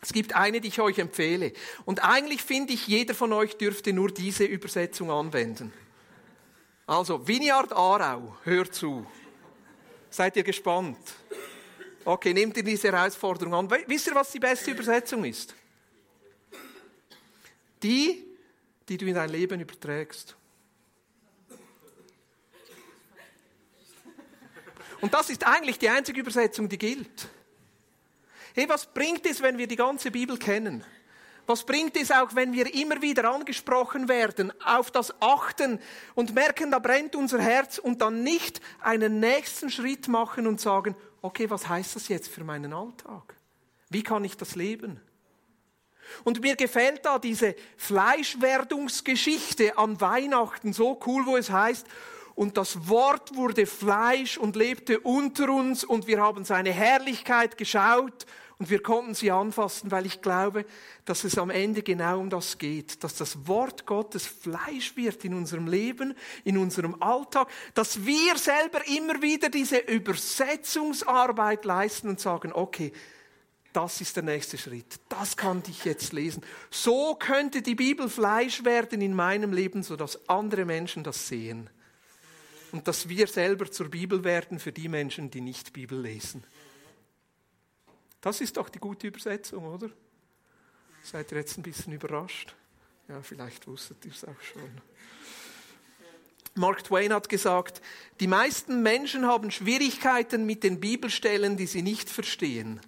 Es 0.02 0.12
gibt 0.12 0.36
eine, 0.36 0.60
die 0.60 0.68
ich 0.68 0.82
euch 0.82 0.98
empfehle. 1.00 1.54
Und 1.86 2.04
eigentlich 2.04 2.44
finde 2.44 2.74
ich, 2.74 2.88
jeder 2.88 3.14
von 3.14 3.32
euch 3.32 3.56
dürfte 3.56 3.94
nur 3.94 4.12
diese 4.12 4.44
Übersetzung 4.44 5.10
anwenden. 5.10 5.72
Also, 6.86 7.26
Vineyard 7.26 7.72
Aarau, 7.72 8.36
hört 8.44 8.76
zu. 8.76 9.06
Seid 10.10 10.36
ihr 10.36 10.44
gespannt? 10.44 10.98
Okay, 12.06 12.34
nehmt 12.34 12.58
ihr 12.58 12.64
diese 12.64 12.92
Herausforderung 12.92 13.54
an. 13.54 13.72
Wisst 13.88 14.08
ihr, 14.08 14.16
was 14.16 14.32
die 14.32 14.40
beste 14.40 14.72
Übersetzung 14.72 15.24
ist? 15.24 15.56
Die, 17.82 18.26
die 18.88 18.98
du 18.98 19.06
in 19.06 19.16
dein 19.16 19.30
Leben 19.30 19.60
überträgst. 19.60 20.36
Und 25.02 25.14
das 25.14 25.30
ist 25.30 25.46
eigentlich 25.46 25.78
die 25.80 25.90
einzige 25.90 26.22
Übersetzung, 26.22 26.70
die 26.70 26.78
gilt. 26.78 27.28
Hey, 28.54 28.70
was 28.70 28.86
bringt 28.86 29.26
es, 29.26 29.42
wenn 29.42 29.58
wir 29.58 29.68
die 29.68 29.76
ganze 29.76 30.12
Bibel 30.12 30.38
kennen? 30.38 30.86
Was 31.46 31.66
bringt 31.66 31.98
es 31.98 32.10
auch, 32.10 32.36
wenn 32.36 32.54
wir 32.54 32.74
immer 32.74 33.02
wieder 33.02 33.30
angesprochen 33.30 34.08
werden, 34.08 34.54
auf 34.64 34.92
das 34.92 35.14
achten 35.22 35.80
und 36.16 36.34
merken, 36.34 36.72
da 36.72 36.80
brennt 36.80 37.16
unser 37.16 37.42
Herz 37.42 37.78
und 37.78 38.02
dann 38.02 38.24
nicht 38.24 38.62
einen 38.82 39.20
nächsten 39.20 39.70
Schritt 39.70 40.08
machen 40.08 40.48
und 40.48 40.62
sagen, 40.62 40.96
okay, 41.22 41.50
was 41.50 41.68
heißt 41.68 41.98
das 41.98 42.08
jetzt 42.08 42.30
für 42.30 42.46
meinen 42.46 42.72
Alltag? 42.72 43.36
Wie 43.90 44.04
kann 44.04 44.24
ich 44.24 44.38
das 44.38 44.56
leben? 44.56 45.02
Und 46.24 46.42
mir 46.42 46.56
gefällt 46.56 47.06
da 47.06 47.20
diese 47.20 47.56
Fleischwerdungsgeschichte 47.78 49.78
an 49.78 50.00
Weihnachten 50.00 50.72
so 50.72 51.00
cool, 51.06 51.26
wo 51.26 51.36
es 51.36 51.50
heißt, 51.50 51.86
und 52.36 52.58
das 52.58 52.88
Wort 52.88 53.36
wurde 53.36 53.68
Fleisch 53.68 54.38
und 54.38 54.56
lebte 54.56 55.00
unter 55.02 55.50
uns 55.50 55.84
und 55.84 56.08
wir 56.08 56.20
haben 56.20 56.46
seine 56.46 56.72
Herrlichkeit 56.72 57.58
geschaut 57.58 58.26
und 58.60 58.70
wir 58.70 58.82
konnten 58.82 59.16
sie 59.16 59.32
anfassen, 59.32 59.92
weil 59.92 60.06
ich 60.06 60.22
glaube, 60.22 60.66
dass 61.06 61.24
es 61.24 61.38
am 61.38 61.50
Ende 61.50 61.82
genau 61.82 62.20
um 62.20 62.30
das 62.30 62.58
geht, 62.58 63.04
dass 63.04 63.16
das 63.16 63.48
Wort 63.48 63.86
Gottes 63.86 64.26
Fleisch 64.26 64.96
wird 64.96 65.26
in 65.26 65.34
unserem 65.34 65.68
Leben, 65.68 66.14
in 66.44 66.58
unserem 66.58 67.02
Alltag, 67.02 67.50
dass 67.74 68.06
wir 68.06 68.38
selber 68.38 68.86
immer 68.88 69.22
wieder 69.22 69.50
diese 69.50 69.78
Übersetzungsarbeit 69.78 71.66
leisten 71.66 72.10
und 72.10 72.20
sagen, 72.20 72.54
okay, 72.54 72.94
das 73.74 74.02
ist 74.02 74.16
der 74.16 74.24
nächste 74.24 74.58
Schritt. 74.58 75.00
Das 75.10 75.36
kann 75.36 75.64
ich 75.68 75.84
jetzt 75.84 76.14
lesen. 76.14 76.44
So 76.70 77.16
könnte 77.16 77.64
die 77.64 77.76
Bibel 77.76 78.08
Fleisch 78.08 78.64
werden 78.64 79.02
in 79.02 79.16
meinem 79.16 79.52
Leben, 79.52 79.82
sodass 79.82 80.30
andere 80.30 80.64
Menschen 80.64 81.04
das 81.04 81.28
sehen. 81.28 81.70
Und 82.72 82.88
dass 82.88 83.10
wir 83.10 83.28
selber 83.28 83.70
zur 83.70 83.90
Bibel 83.90 84.24
werden 84.24 84.60
für 84.60 84.72
die 84.72 84.88
Menschen, 84.88 85.32
die 85.32 85.42
nicht 85.42 85.74
Bibel 85.74 86.00
lesen. 86.00 86.44
Das 88.24 88.40
ist 88.40 88.56
doch 88.56 88.70
die 88.70 88.80
gute 88.80 89.08
Übersetzung, 89.08 89.66
oder? 89.66 89.90
Seid 91.04 91.30
ihr 91.34 91.40
jetzt 91.40 91.58
ein 91.58 91.62
bisschen 91.62 91.92
überrascht? 91.92 92.56
Ja, 93.10 93.22
vielleicht 93.22 93.68
wusstet 93.68 93.98
ihr 94.06 94.14
es 94.14 94.24
auch 94.24 94.42
schon. 94.42 94.82
Mark 96.56 96.86
Twain 96.86 97.12
hat 97.12 97.28
gesagt, 97.28 97.82
die 98.22 98.28
meisten 98.28 98.82
Menschen 98.82 99.28
haben 99.28 99.52
Schwierigkeiten 99.52 100.46
mit 100.46 100.64
den 100.64 100.80
Bibelstellen, 100.80 101.58
die 101.58 101.68
sie 101.68 101.82
nicht 101.82 102.10
verstehen. 102.10 102.80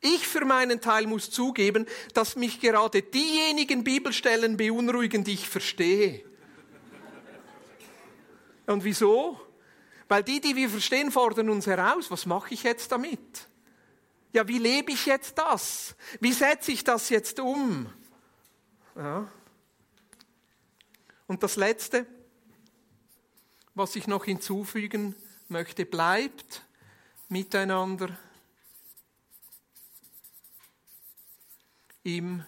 Ich 0.00 0.26
für 0.26 0.46
meinen 0.46 0.80
Teil 0.80 1.06
muss 1.06 1.30
zugeben, 1.30 1.84
dass 2.14 2.34
mich 2.34 2.60
gerade 2.60 3.02
diejenigen 3.02 3.84
Bibelstellen 3.84 4.56
beunruhigen, 4.56 5.22
die 5.22 5.34
ich 5.34 5.50
verstehe. 5.50 6.24
Und 8.64 8.84
wieso? 8.84 9.38
Weil 10.08 10.22
die, 10.22 10.40
die 10.40 10.56
wir 10.56 10.70
verstehen, 10.70 11.10
fordern 11.10 11.50
uns 11.50 11.66
heraus. 11.66 12.10
Was 12.10 12.24
mache 12.24 12.54
ich 12.54 12.62
jetzt 12.62 12.90
damit? 12.90 13.49
Ja, 14.32 14.46
wie 14.46 14.58
lebe 14.58 14.92
ich 14.92 15.06
jetzt 15.06 15.38
das? 15.38 15.94
Wie 16.20 16.32
setze 16.32 16.72
ich 16.72 16.84
das 16.84 17.08
jetzt 17.08 17.40
um? 17.40 17.92
Ja. 18.96 19.30
Und 21.26 21.42
das 21.42 21.56
Letzte, 21.56 22.06
was 23.74 23.96
ich 23.96 24.06
noch 24.06 24.24
hinzufügen 24.24 25.14
möchte, 25.48 25.84
bleibt 25.84 26.64
miteinander 27.28 28.18
im 32.02 32.44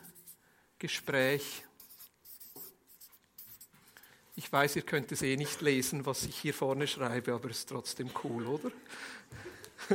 Gespräch. 0.79 1.64
Ich 4.35 4.51
weiß, 4.51 4.77
ihr 4.77 4.83
könnt 4.83 5.12
es 5.12 5.23
eh 5.23 5.37
nicht 5.37 5.61
lesen, 5.61 6.07
was 6.07 6.25
ich 6.25 6.37
hier 6.38 6.55
vorne 6.55 6.87
schreibe, 6.87 7.35
aber 7.35 7.51
es 7.51 7.59
ist 7.59 7.68
trotzdem 7.68 8.11
cool, 8.25 8.47
oder? 8.47 8.73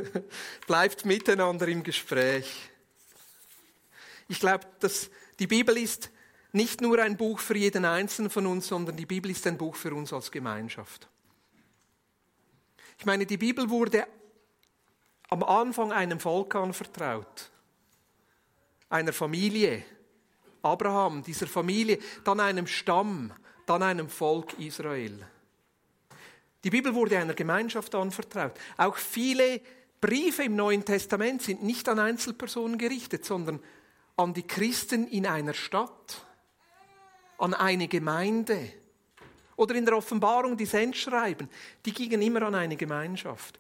Bleibt 0.68 1.06
miteinander 1.06 1.68
im 1.68 1.84
Gespräch. 1.84 2.70
Ich 4.28 4.40
glaube, 4.40 4.66
dass 4.80 5.10
die 5.40 5.48
Bibel 5.48 5.78
ist 5.78 6.10
nicht 6.52 6.82
nur 6.82 7.00
ein 7.00 7.18
Buch 7.18 7.40
für 7.40 7.56
jeden 7.56 7.86
Einzelnen 7.86 8.30
von 8.30 8.46
uns, 8.48 8.68
sondern 8.68 8.96
die 8.96 9.06
Bibel 9.06 9.32
ist 9.32 9.46
ein 9.48 9.58
Buch 9.58 9.76
für 9.76 9.94
uns 9.94 10.12
als 10.12 10.32
Gemeinschaft. 10.32 11.08
Ich 12.98 13.06
meine, 13.06 13.26
die 13.26 13.38
Bibel 13.38 13.70
wurde 13.70 14.08
am 15.30 15.44
Anfang 15.44 15.92
einem 15.92 16.20
Volk 16.20 16.56
anvertraut, 16.56 17.52
einer 18.90 19.14
Familie, 19.14 19.84
Abraham, 20.64 21.22
dieser 21.22 21.48
Familie, 21.48 22.00
dann 22.24 22.40
einem 22.40 22.66
Stamm, 22.66 23.34
dann 23.66 23.84
einem 23.84 24.10
Volk 24.10 24.58
Israel. 24.60 25.28
Die 26.64 26.70
Bibel 26.70 26.94
wurde 26.96 27.18
einer 27.18 27.34
Gemeinschaft 27.34 27.94
anvertraut. 27.94 28.54
Auch 28.78 28.96
viele 28.98 29.62
Briefe 30.00 30.44
im 30.44 30.56
Neuen 30.56 30.86
Testament 30.86 31.42
sind 31.42 31.64
nicht 31.64 31.90
an 31.90 32.00
Einzelpersonen 32.00 32.78
gerichtet, 32.78 33.26
sondern 33.26 33.60
an 34.16 34.34
die 34.34 34.46
Christen 34.46 35.08
in 35.08 35.26
einer 35.26 35.54
Stadt, 35.54 36.26
an 37.38 37.54
eine 37.54 37.88
Gemeinde. 37.88 38.74
Oder 39.56 39.76
in 39.76 39.86
der 39.86 39.98
Offenbarung 39.98 40.56
die 40.56 40.66
Sendschreiben, 40.66 41.50
die 41.86 41.94
gingen 41.94 42.22
immer 42.22 42.44
an 42.44 42.54
eine 42.54 42.76
Gemeinschaft. 42.76 43.60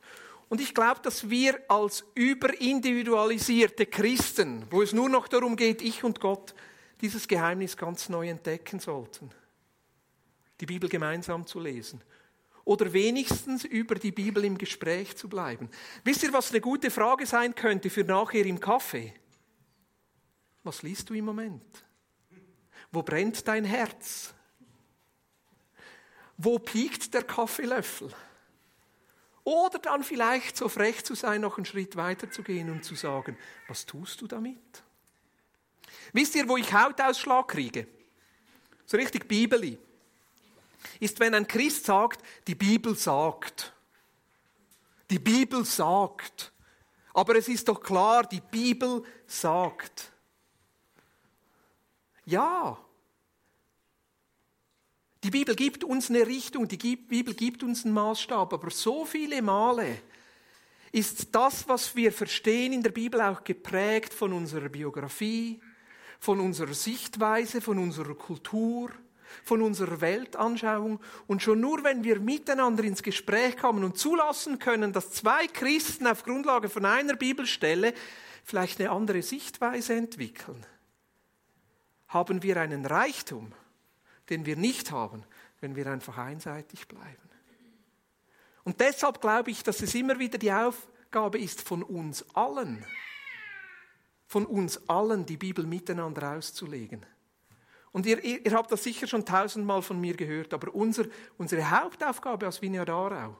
Und 0.50 0.62
ich 0.62 0.73
glaube, 0.73 1.02
dass 1.02 1.30
wir 1.30 1.60
als 1.67 2.06
überindividualisierte 2.13 3.88
Christen, 3.88 4.63
wo 4.69 4.82
es 4.82 4.93
nur 4.93 5.10
noch 5.10 5.28
darum 5.28 5.56
geht, 5.56 5.82
ich 5.82 6.04
und 6.04 6.19
Gott, 6.19 6.54
dieses 7.02 7.28
Geheimnis 7.28 7.76
ganz 7.76 8.10
neu 8.10 8.30
entdecken 8.30 8.80
sollten. 8.80 9.32
Die 10.60 10.65
Bibel 10.65 10.88
gemeinsam 10.88 11.45
zu 11.45 11.60
lesen 11.60 12.02
oder 12.67 12.91
wenigstens 12.91 13.63
über 13.63 13.95
die 13.95 14.12
Bibel 14.12 14.43
im 14.43 14.58
Gespräch 14.58 15.15
zu 15.15 15.30
bleiben. 15.30 15.69
Wisst 16.03 16.23
ihr, 16.23 16.34
was 16.34 16.51
eine 16.51 16.60
gute 16.60 16.91
Frage 16.91 17.25
sein 17.25 17.56
könnte 17.56 17.89
für 17.89 18.03
nachher 18.03 18.45
im 18.45 18.60
Kaffee? 18.60 19.13
Was 20.63 20.84
liest 20.84 21.10
du 21.10 21.13
im 21.13 21.23
Moment? 21.23 21.86
Wo 22.91 23.03
brennt 23.03 23.47
dein 23.47 23.63
Herz? 23.63 24.34
Wo 26.36 26.60
piekt 26.60 27.13
der 27.13 27.23
Kaffeelöffel? 27.23 28.13
Oder 29.45 29.80
dann 29.80 30.03
vielleicht 30.03 30.58
so 30.58 30.67
frech 30.67 31.06
zu 31.06 31.15
sein, 31.15 31.39
noch 31.39 31.56
einen 31.56 31.65
Schritt 31.65 31.95
weiter 31.95 32.30
zu 32.30 32.43
gehen 32.43 32.69
und 32.69 32.84
zu 32.84 32.95
sagen, 32.95 33.38
was 33.69 33.86
tust 33.86 34.19
du 34.19 34.27
damit? 34.27 34.84
Wisst 36.12 36.36
ihr, 36.36 36.49
wo 36.49 36.58
ich 36.58 36.73
Hautausschlag 36.73 37.47
kriege? 37.47 37.88
So 38.86 38.97
richtig 38.97 39.25
Bibeli. 39.25 39.77
Ist, 40.99 41.19
wenn 41.19 41.33
ein 41.33 41.47
Christ 41.47 41.85
sagt, 41.85 42.23
die 42.47 42.55
Bibel 42.55 42.95
sagt. 42.95 43.73
Die 45.09 45.19
Bibel 45.19 45.65
sagt. 45.65 46.51
Aber 47.13 47.35
es 47.35 47.47
ist 47.47 47.67
doch 47.67 47.81
klar, 47.81 48.23
die 48.27 48.41
Bibel 48.41 49.03
sagt. 49.25 50.11
Ja. 52.25 52.77
Die 55.23 55.31
Bibel 55.31 55.55
gibt 55.55 55.83
uns 55.83 56.09
eine 56.09 56.27
Richtung, 56.27 56.67
die 56.67 56.95
Bibel 56.95 57.33
gibt 57.33 57.63
uns 57.63 57.85
einen 57.85 57.93
Maßstab, 57.93 58.53
aber 58.53 58.69
so 58.69 59.03
viele 59.03 59.41
Male 59.41 59.99
ist 60.91 61.33
das, 61.33 61.67
was 61.67 61.95
wir 61.95 62.11
verstehen 62.11 62.73
in 62.73 62.83
der 62.83 62.91
Bibel, 62.91 63.19
auch 63.21 63.43
geprägt 63.43 64.13
von 64.13 64.31
unserer 64.31 64.69
Biografie, 64.69 65.59
von 66.19 66.39
unserer 66.39 66.73
Sichtweise, 66.73 67.61
von 67.61 67.77
unserer 67.77 68.15
Kultur, 68.15 68.91
von 69.43 69.61
unserer 69.61 70.01
Weltanschauung. 70.01 70.99
Und 71.27 71.41
schon 71.41 71.59
nur, 71.59 71.83
wenn 71.83 72.03
wir 72.03 72.19
miteinander 72.19 72.83
ins 72.83 73.03
Gespräch 73.03 73.57
kommen 73.57 73.83
und 73.83 73.97
zulassen 73.97 74.59
können, 74.59 74.93
dass 74.93 75.11
zwei 75.11 75.47
Christen 75.47 76.07
auf 76.07 76.23
Grundlage 76.23 76.69
von 76.69 76.85
einer 76.85 77.15
Bibelstelle 77.15 77.93
vielleicht 78.43 78.79
eine 78.79 78.91
andere 78.91 79.21
Sichtweise 79.21 79.93
entwickeln, 79.93 80.65
haben 82.07 82.43
wir 82.43 82.57
einen 82.57 82.85
Reichtum, 82.85 83.51
den 84.29 84.45
wir 84.45 84.55
nicht 84.55 84.91
haben, 84.91 85.23
wenn 85.59 85.75
wir 85.75 85.87
einfach 85.87 86.17
einseitig 86.17 86.87
bleiben. 86.87 87.27
Und 88.63 88.79
deshalb 88.81 89.21
glaube 89.21 89.51
ich, 89.51 89.63
dass 89.63 89.81
es 89.81 89.95
immer 89.95 90.19
wieder 90.19 90.37
die 90.37 90.51
Aufgabe 90.51 91.39
ist 91.39 91.61
von 91.61 91.83
uns 91.83 92.25
allen, 92.35 92.85
von 94.25 94.45
uns 94.45 94.89
allen 94.89 95.25
die 95.25 95.37
Bibel 95.37 95.65
miteinander 95.65 96.33
auszulegen. 96.33 97.05
Und 97.97 98.05
ihr, 98.05 98.23
ihr, 98.23 98.45
ihr 98.45 98.51
habt 98.51 98.71
das 98.71 98.83
sicher 98.83 99.07
schon 99.07 99.25
tausendmal 99.25 99.81
von 99.81 99.99
mir 99.99 100.13
gehört, 100.13 100.53
aber 100.53 100.71
unser, 100.75 101.05
unsere 101.39 101.67
Hauptaufgabe 101.67 102.45
als 102.45 102.62
Vineyard 102.62 102.91
Aarau 102.91 103.36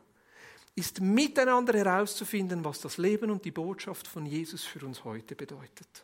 ist 0.74 1.00
miteinander 1.00 1.78
herauszufinden, 1.78 2.65
was 2.65 2.82
das 2.82 2.98
Leben 2.98 3.30
und 3.30 3.46
die 3.46 3.52
Botschaft 3.52 4.08
von 4.08 4.26
Jesus 4.26 4.63
für 4.63 4.84
uns 4.84 5.04
heute 5.04 5.36
bedeutet. 5.36 6.04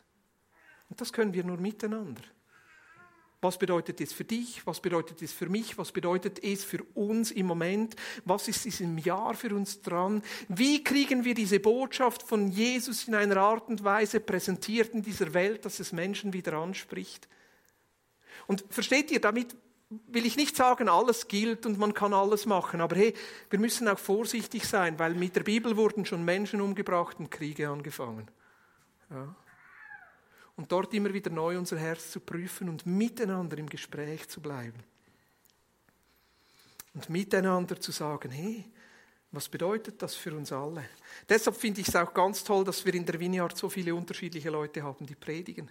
Und 0.88 1.00
das 1.00 1.12
können 1.12 1.34
wir 1.34 1.42
nur 1.42 1.56
miteinander. 1.56 2.22
Was 3.40 3.58
bedeutet 3.58 4.00
es 4.00 4.12
für 4.12 4.22
dich? 4.22 4.64
Was 4.64 4.78
bedeutet 4.78 5.20
es 5.20 5.32
für 5.32 5.48
mich? 5.48 5.76
Was 5.76 5.90
bedeutet 5.90 6.38
es 6.44 6.62
für 6.62 6.84
uns 6.94 7.32
im 7.32 7.46
Moment? 7.46 7.96
Was 8.24 8.46
ist 8.46 8.64
diesem 8.64 8.98
Jahr 8.98 9.34
für 9.34 9.52
uns 9.52 9.82
dran? 9.82 10.22
Wie 10.46 10.84
kriegen 10.84 11.24
wir 11.24 11.34
diese 11.34 11.58
Botschaft 11.58 12.22
von 12.22 12.52
Jesus 12.52 13.08
in 13.08 13.16
einer 13.16 13.38
Art 13.38 13.66
und 13.66 13.82
Weise 13.82 14.20
präsentiert 14.20 14.94
in 14.94 15.02
dieser 15.02 15.34
Welt, 15.34 15.64
dass 15.64 15.80
es 15.80 15.90
Menschen 15.90 16.32
wieder 16.32 16.52
anspricht? 16.52 17.26
Und 18.46 18.64
versteht 18.70 19.10
ihr, 19.10 19.20
damit 19.20 19.56
will 20.08 20.26
ich 20.26 20.36
nicht 20.36 20.56
sagen, 20.56 20.88
alles 20.88 21.28
gilt 21.28 21.66
und 21.66 21.78
man 21.78 21.94
kann 21.94 22.12
alles 22.12 22.46
machen, 22.46 22.80
aber 22.80 22.96
hey, 22.96 23.14
wir 23.50 23.58
müssen 23.58 23.86
auch 23.86 23.98
vorsichtig 23.98 24.66
sein, 24.66 24.98
weil 24.98 25.14
mit 25.14 25.36
der 25.36 25.42
Bibel 25.42 25.76
wurden 25.76 26.04
schon 26.04 26.24
Menschen 26.24 26.60
umgebracht 26.60 27.18
und 27.18 27.30
Kriege 27.30 27.68
angefangen. 27.68 28.28
Ja 29.10 29.34
und 30.56 30.70
dort 30.70 30.94
immer 30.94 31.12
wieder 31.12 31.30
neu 31.30 31.58
unser 31.58 31.78
Herz 31.78 32.10
zu 32.10 32.20
prüfen 32.20 32.68
und 32.68 32.86
miteinander 32.86 33.58
im 33.58 33.68
Gespräch 33.68 34.28
zu 34.28 34.40
bleiben. 34.40 34.78
Und 36.94 37.10
miteinander 37.10 37.80
zu 37.80 37.90
sagen, 37.90 38.30
hey, 38.30 38.64
was 39.32 39.48
bedeutet 39.48 40.00
das 40.00 40.14
für 40.14 40.32
uns 40.32 40.52
alle? 40.52 40.84
Deshalb 41.28 41.56
finde 41.56 41.80
ich 41.80 41.88
es 41.88 41.96
auch 41.96 42.14
ganz 42.14 42.44
toll, 42.44 42.64
dass 42.64 42.84
wir 42.84 42.94
in 42.94 43.04
der 43.04 43.18
Vineyard 43.18 43.56
so 43.56 43.68
viele 43.68 43.94
unterschiedliche 43.94 44.50
Leute 44.50 44.84
haben, 44.84 45.04
die 45.06 45.16
predigen. 45.16 45.68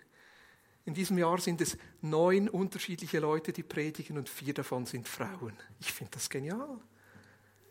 In 0.85 0.93
diesem 0.93 1.17
Jahr 1.17 1.39
sind 1.39 1.61
es 1.61 1.77
neun 2.01 2.49
unterschiedliche 2.49 3.19
Leute, 3.19 3.53
die 3.53 3.63
predigen 3.63 4.17
und 4.17 4.27
vier 4.27 4.53
davon 4.53 4.85
sind 4.85 5.07
Frauen. 5.07 5.57
Ich 5.79 5.93
finde 5.93 6.11
das 6.11 6.29
genial. 6.29 6.79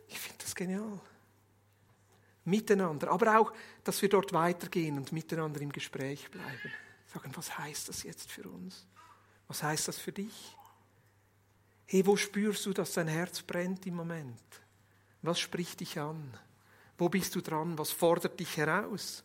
Ich 0.08 0.18
finde 0.18 0.38
das 0.42 0.54
genial. 0.54 1.00
Miteinander, 2.44 3.10
aber 3.10 3.38
auch, 3.38 3.52
dass 3.84 4.00
wir 4.02 4.08
dort 4.08 4.32
weitergehen 4.32 4.96
und 4.96 5.12
miteinander 5.12 5.60
im 5.60 5.70
Gespräch 5.70 6.30
bleiben. 6.30 6.72
Sagen, 7.12 7.30
was 7.34 7.56
heißt 7.58 7.88
das 7.88 8.02
jetzt 8.02 8.30
für 8.30 8.48
uns? 8.48 8.86
Was 9.46 9.62
heißt 9.62 9.88
das 9.88 9.98
für 9.98 10.12
dich? 10.12 10.56
Hey, 11.86 12.06
wo 12.06 12.16
spürst 12.16 12.64
du, 12.64 12.72
dass 12.72 12.94
dein 12.94 13.08
Herz 13.08 13.42
brennt 13.42 13.86
im 13.86 13.94
Moment? 13.94 14.40
Was 15.20 15.38
spricht 15.38 15.80
dich 15.80 16.00
an? 16.00 16.36
Wo 16.96 17.08
bist 17.08 17.34
du 17.34 17.42
dran? 17.42 17.78
Was 17.78 17.90
fordert 17.90 18.40
dich 18.40 18.56
heraus? 18.56 19.22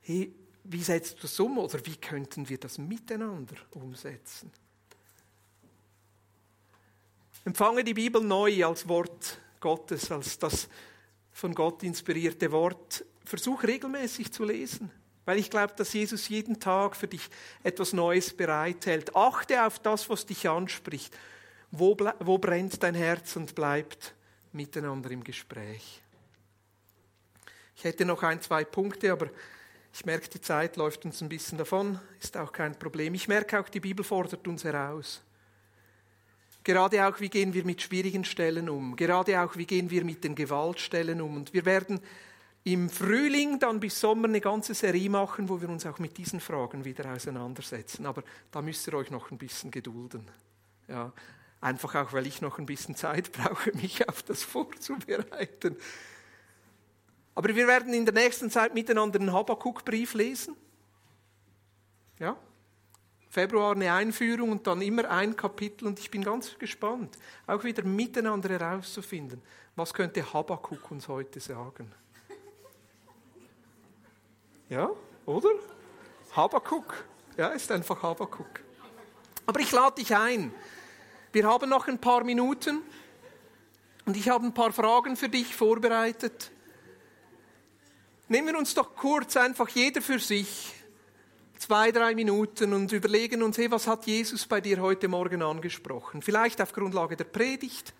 Hey, 0.00 0.34
wie 0.64 0.82
setzt 0.82 1.18
du 1.18 1.22
das 1.22 1.38
um 1.38 1.58
oder 1.58 1.78
wie 1.84 1.96
könnten 1.96 2.48
wir 2.48 2.58
das 2.58 2.78
miteinander 2.78 3.56
umsetzen? 3.72 4.50
Empfange 7.44 7.84
die 7.84 7.94
Bibel 7.94 8.22
neu 8.22 8.64
als 8.64 8.88
Wort 8.88 9.38
Gottes, 9.60 10.10
als 10.10 10.38
das 10.38 10.68
von 11.32 11.54
Gott 11.54 11.82
inspirierte 11.82 12.50
Wort. 12.50 13.04
Versuch 13.24 13.62
regelmäßig 13.62 14.32
zu 14.32 14.44
lesen. 14.44 14.90
Weil 15.26 15.38
ich 15.38 15.50
glaube, 15.50 15.74
dass 15.76 15.92
Jesus 15.92 16.28
jeden 16.28 16.60
Tag 16.60 16.96
für 16.96 17.08
dich 17.08 17.28
etwas 17.62 17.92
Neues 17.92 18.34
bereithält. 18.34 19.14
Achte 19.16 19.66
auf 19.66 19.78
das, 19.78 20.08
was 20.08 20.26
dich 20.26 20.48
anspricht. 20.48 21.16
Wo, 21.70 21.96
wo 22.20 22.38
brennt 22.38 22.82
dein 22.82 22.94
Herz 22.94 23.36
und 23.36 23.54
bleibt 23.54 24.14
miteinander 24.52 25.10
im 25.10 25.24
Gespräch. 25.24 26.00
Ich 27.76 27.84
hätte 27.84 28.04
noch 28.04 28.22
ein, 28.22 28.40
zwei 28.40 28.64
Punkte, 28.64 29.12
aber 29.12 29.28
ich 29.94 30.04
merke, 30.04 30.28
die 30.28 30.40
Zeit 30.40 30.76
läuft 30.76 31.04
uns 31.04 31.22
ein 31.22 31.28
bisschen 31.28 31.56
davon, 31.56 32.00
ist 32.20 32.36
auch 32.36 32.52
kein 32.52 32.76
Problem. 32.76 33.14
Ich 33.14 33.28
merke 33.28 33.60
auch, 33.60 33.68
die 33.68 33.78
Bibel 33.78 34.04
fordert 34.04 34.46
uns 34.48 34.64
heraus. 34.64 35.22
Gerade 36.64 37.06
auch, 37.06 37.20
wie 37.20 37.28
gehen 37.28 37.54
wir 37.54 37.64
mit 37.64 37.80
schwierigen 37.80 38.24
Stellen 38.24 38.68
um? 38.68 38.96
Gerade 38.96 39.40
auch, 39.40 39.56
wie 39.56 39.66
gehen 39.66 39.90
wir 39.90 40.04
mit 40.04 40.24
den 40.24 40.34
Gewaltstellen 40.34 41.20
um? 41.20 41.36
Und 41.36 41.54
wir 41.54 41.64
werden 41.64 42.00
im 42.64 42.90
Frühling 42.90 43.60
dann 43.60 43.78
bis 43.78 44.00
Sommer 44.00 44.26
eine 44.26 44.40
ganze 44.40 44.74
Serie 44.74 45.08
machen, 45.08 45.48
wo 45.48 45.60
wir 45.60 45.68
uns 45.68 45.86
auch 45.86 46.00
mit 46.00 46.16
diesen 46.16 46.40
Fragen 46.40 46.84
wieder 46.84 47.12
auseinandersetzen. 47.12 48.04
Aber 48.04 48.24
da 48.50 48.62
müsst 48.62 48.88
ihr 48.88 48.94
euch 48.94 49.12
noch 49.12 49.30
ein 49.30 49.38
bisschen 49.38 49.70
gedulden. 49.70 50.28
Ja, 50.88 51.12
einfach 51.60 51.94
auch, 51.94 52.12
weil 52.12 52.26
ich 52.26 52.40
noch 52.40 52.58
ein 52.58 52.66
bisschen 52.66 52.96
Zeit 52.96 53.30
brauche, 53.30 53.72
mich 53.76 54.08
auf 54.08 54.24
das 54.24 54.42
vorzubereiten. 54.42 55.76
Aber 57.34 57.54
wir 57.54 57.66
werden 57.66 57.92
in 57.92 58.04
der 58.04 58.14
nächsten 58.14 58.50
Zeit 58.50 58.74
miteinander 58.74 59.18
einen 59.18 59.32
Habakkuk-Brief 59.32 60.14
lesen. 60.14 60.56
Ja, 62.18 62.36
Februar 63.34 63.72
eine 63.72 63.92
Einführung 63.92 64.52
und 64.52 64.64
dann 64.64 64.80
immer 64.80 65.10
ein 65.10 65.34
Kapitel 65.34 65.88
und 65.88 65.98
ich 65.98 66.08
bin 66.08 66.22
ganz 66.22 66.56
gespannt, 66.56 67.18
auch 67.48 67.64
wieder 67.64 67.82
miteinander 67.82 68.48
herauszufinden, 68.48 69.42
was 69.74 69.92
könnte 69.92 70.32
Habakkuk 70.32 70.88
uns 70.92 71.08
heute 71.08 71.40
sagen. 71.40 71.90
Ja, 74.68 74.88
oder? 75.26 75.48
Habakuk. 76.36 77.04
Ja, 77.36 77.48
ist 77.48 77.72
einfach 77.72 78.00
Habakuk. 78.04 78.60
Aber 79.46 79.58
ich 79.58 79.72
lade 79.72 79.96
dich 79.96 80.14
ein. 80.14 80.54
Wir 81.32 81.48
haben 81.48 81.68
noch 81.68 81.88
ein 81.88 81.98
paar 81.98 82.22
Minuten 82.22 82.82
und 84.06 84.16
ich 84.16 84.28
habe 84.28 84.46
ein 84.46 84.54
paar 84.54 84.72
Fragen 84.72 85.16
für 85.16 85.28
dich 85.28 85.56
vorbereitet. 85.56 86.52
Nehmen 88.26 88.48
wir 88.48 88.58
uns 88.58 88.72
doch 88.72 88.96
kurz 88.96 89.36
einfach 89.36 89.68
jeder 89.68 90.00
für 90.00 90.18
sich 90.18 90.72
zwei, 91.58 91.92
drei 91.92 92.14
Minuten 92.14 92.72
und 92.72 92.90
überlegen 92.90 93.42
uns, 93.42 93.58
hey, 93.58 93.70
was 93.70 93.86
hat 93.86 94.06
Jesus 94.06 94.46
bei 94.46 94.62
dir 94.62 94.80
heute 94.80 95.08
Morgen 95.08 95.42
angesprochen? 95.42 96.22
Vielleicht 96.22 96.62
auf 96.62 96.72
Grundlage 96.72 97.16
der 97.16 97.24
Predigt, 97.24 97.92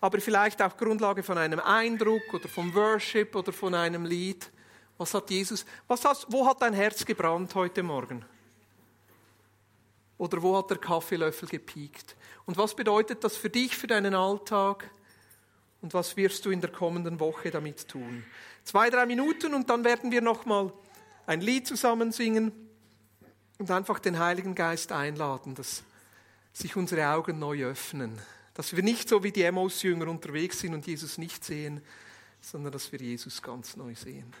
aber 0.00 0.20
vielleicht 0.20 0.62
auf 0.62 0.76
Grundlage 0.76 1.24
von 1.24 1.36
einem 1.36 1.58
Eindruck 1.58 2.32
oder 2.32 2.48
vom 2.48 2.72
Worship 2.76 3.34
oder 3.34 3.52
von 3.52 3.74
einem 3.74 4.04
Lied. 4.04 4.52
Was 4.98 5.14
hat 5.14 5.30
Jesus, 5.30 5.66
was 5.88 6.04
hast, 6.04 6.26
wo 6.30 6.46
hat 6.46 6.62
dein 6.62 6.72
Herz 6.72 7.04
gebrannt 7.04 7.52
heute 7.56 7.82
Morgen? 7.82 8.24
Oder 10.16 10.40
wo 10.42 10.56
hat 10.56 10.70
der 10.70 10.78
Kaffeelöffel 10.78 11.48
gepiekt? 11.48 12.14
Und 12.44 12.56
was 12.56 12.76
bedeutet 12.76 13.24
das 13.24 13.36
für 13.36 13.50
dich, 13.50 13.76
für 13.76 13.88
deinen 13.88 14.14
Alltag? 14.14 14.88
Und 15.82 15.92
was 15.92 16.16
wirst 16.16 16.46
du 16.46 16.50
in 16.50 16.60
der 16.60 16.70
kommenden 16.70 17.18
Woche 17.18 17.50
damit 17.50 17.88
tun? 17.88 18.24
Zwei, 18.66 18.90
drei 18.90 19.06
Minuten 19.06 19.54
und 19.54 19.70
dann 19.70 19.84
werden 19.84 20.10
wir 20.10 20.20
nochmal 20.20 20.72
ein 21.24 21.40
Lied 21.40 21.68
zusammen 21.68 22.10
singen 22.10 22.50
und 23.58 23.70
einfach 23.70 24.00
den 24.00 24.18
Heiligen 24.18 24.56
Geist 24.56 24.90
einladen, 24.90 25.54
dass 25.54 25.84
sich 26.52 26.74
unsere 26.74 27.06
Augen 27.06 27.38
neu 27.38 27.64
öffnen. 27.64 28.18
Dass 28.54 28.74
wir 28.74 28.82
nicht 28.82 29.08
so 29.08 29.22
wie 29.22 29.30
die 29.30 29.44
Emmaus-Jünger 29.44 30.08
unterwegs 30.08 30.58
sind 30.58 30.74
und 30.74 30.84
Jesus 30.84 31.16
nicht 31.16 31.44
sehen, 31.44 31.80
sondern 32.40 32.72
dass 32.72 32.90
wir 32.90 32.98
Jesus 32.98 33.40
ganz 33.40 33.76
neu 33.76 33.94
sehen. 33.94 34.34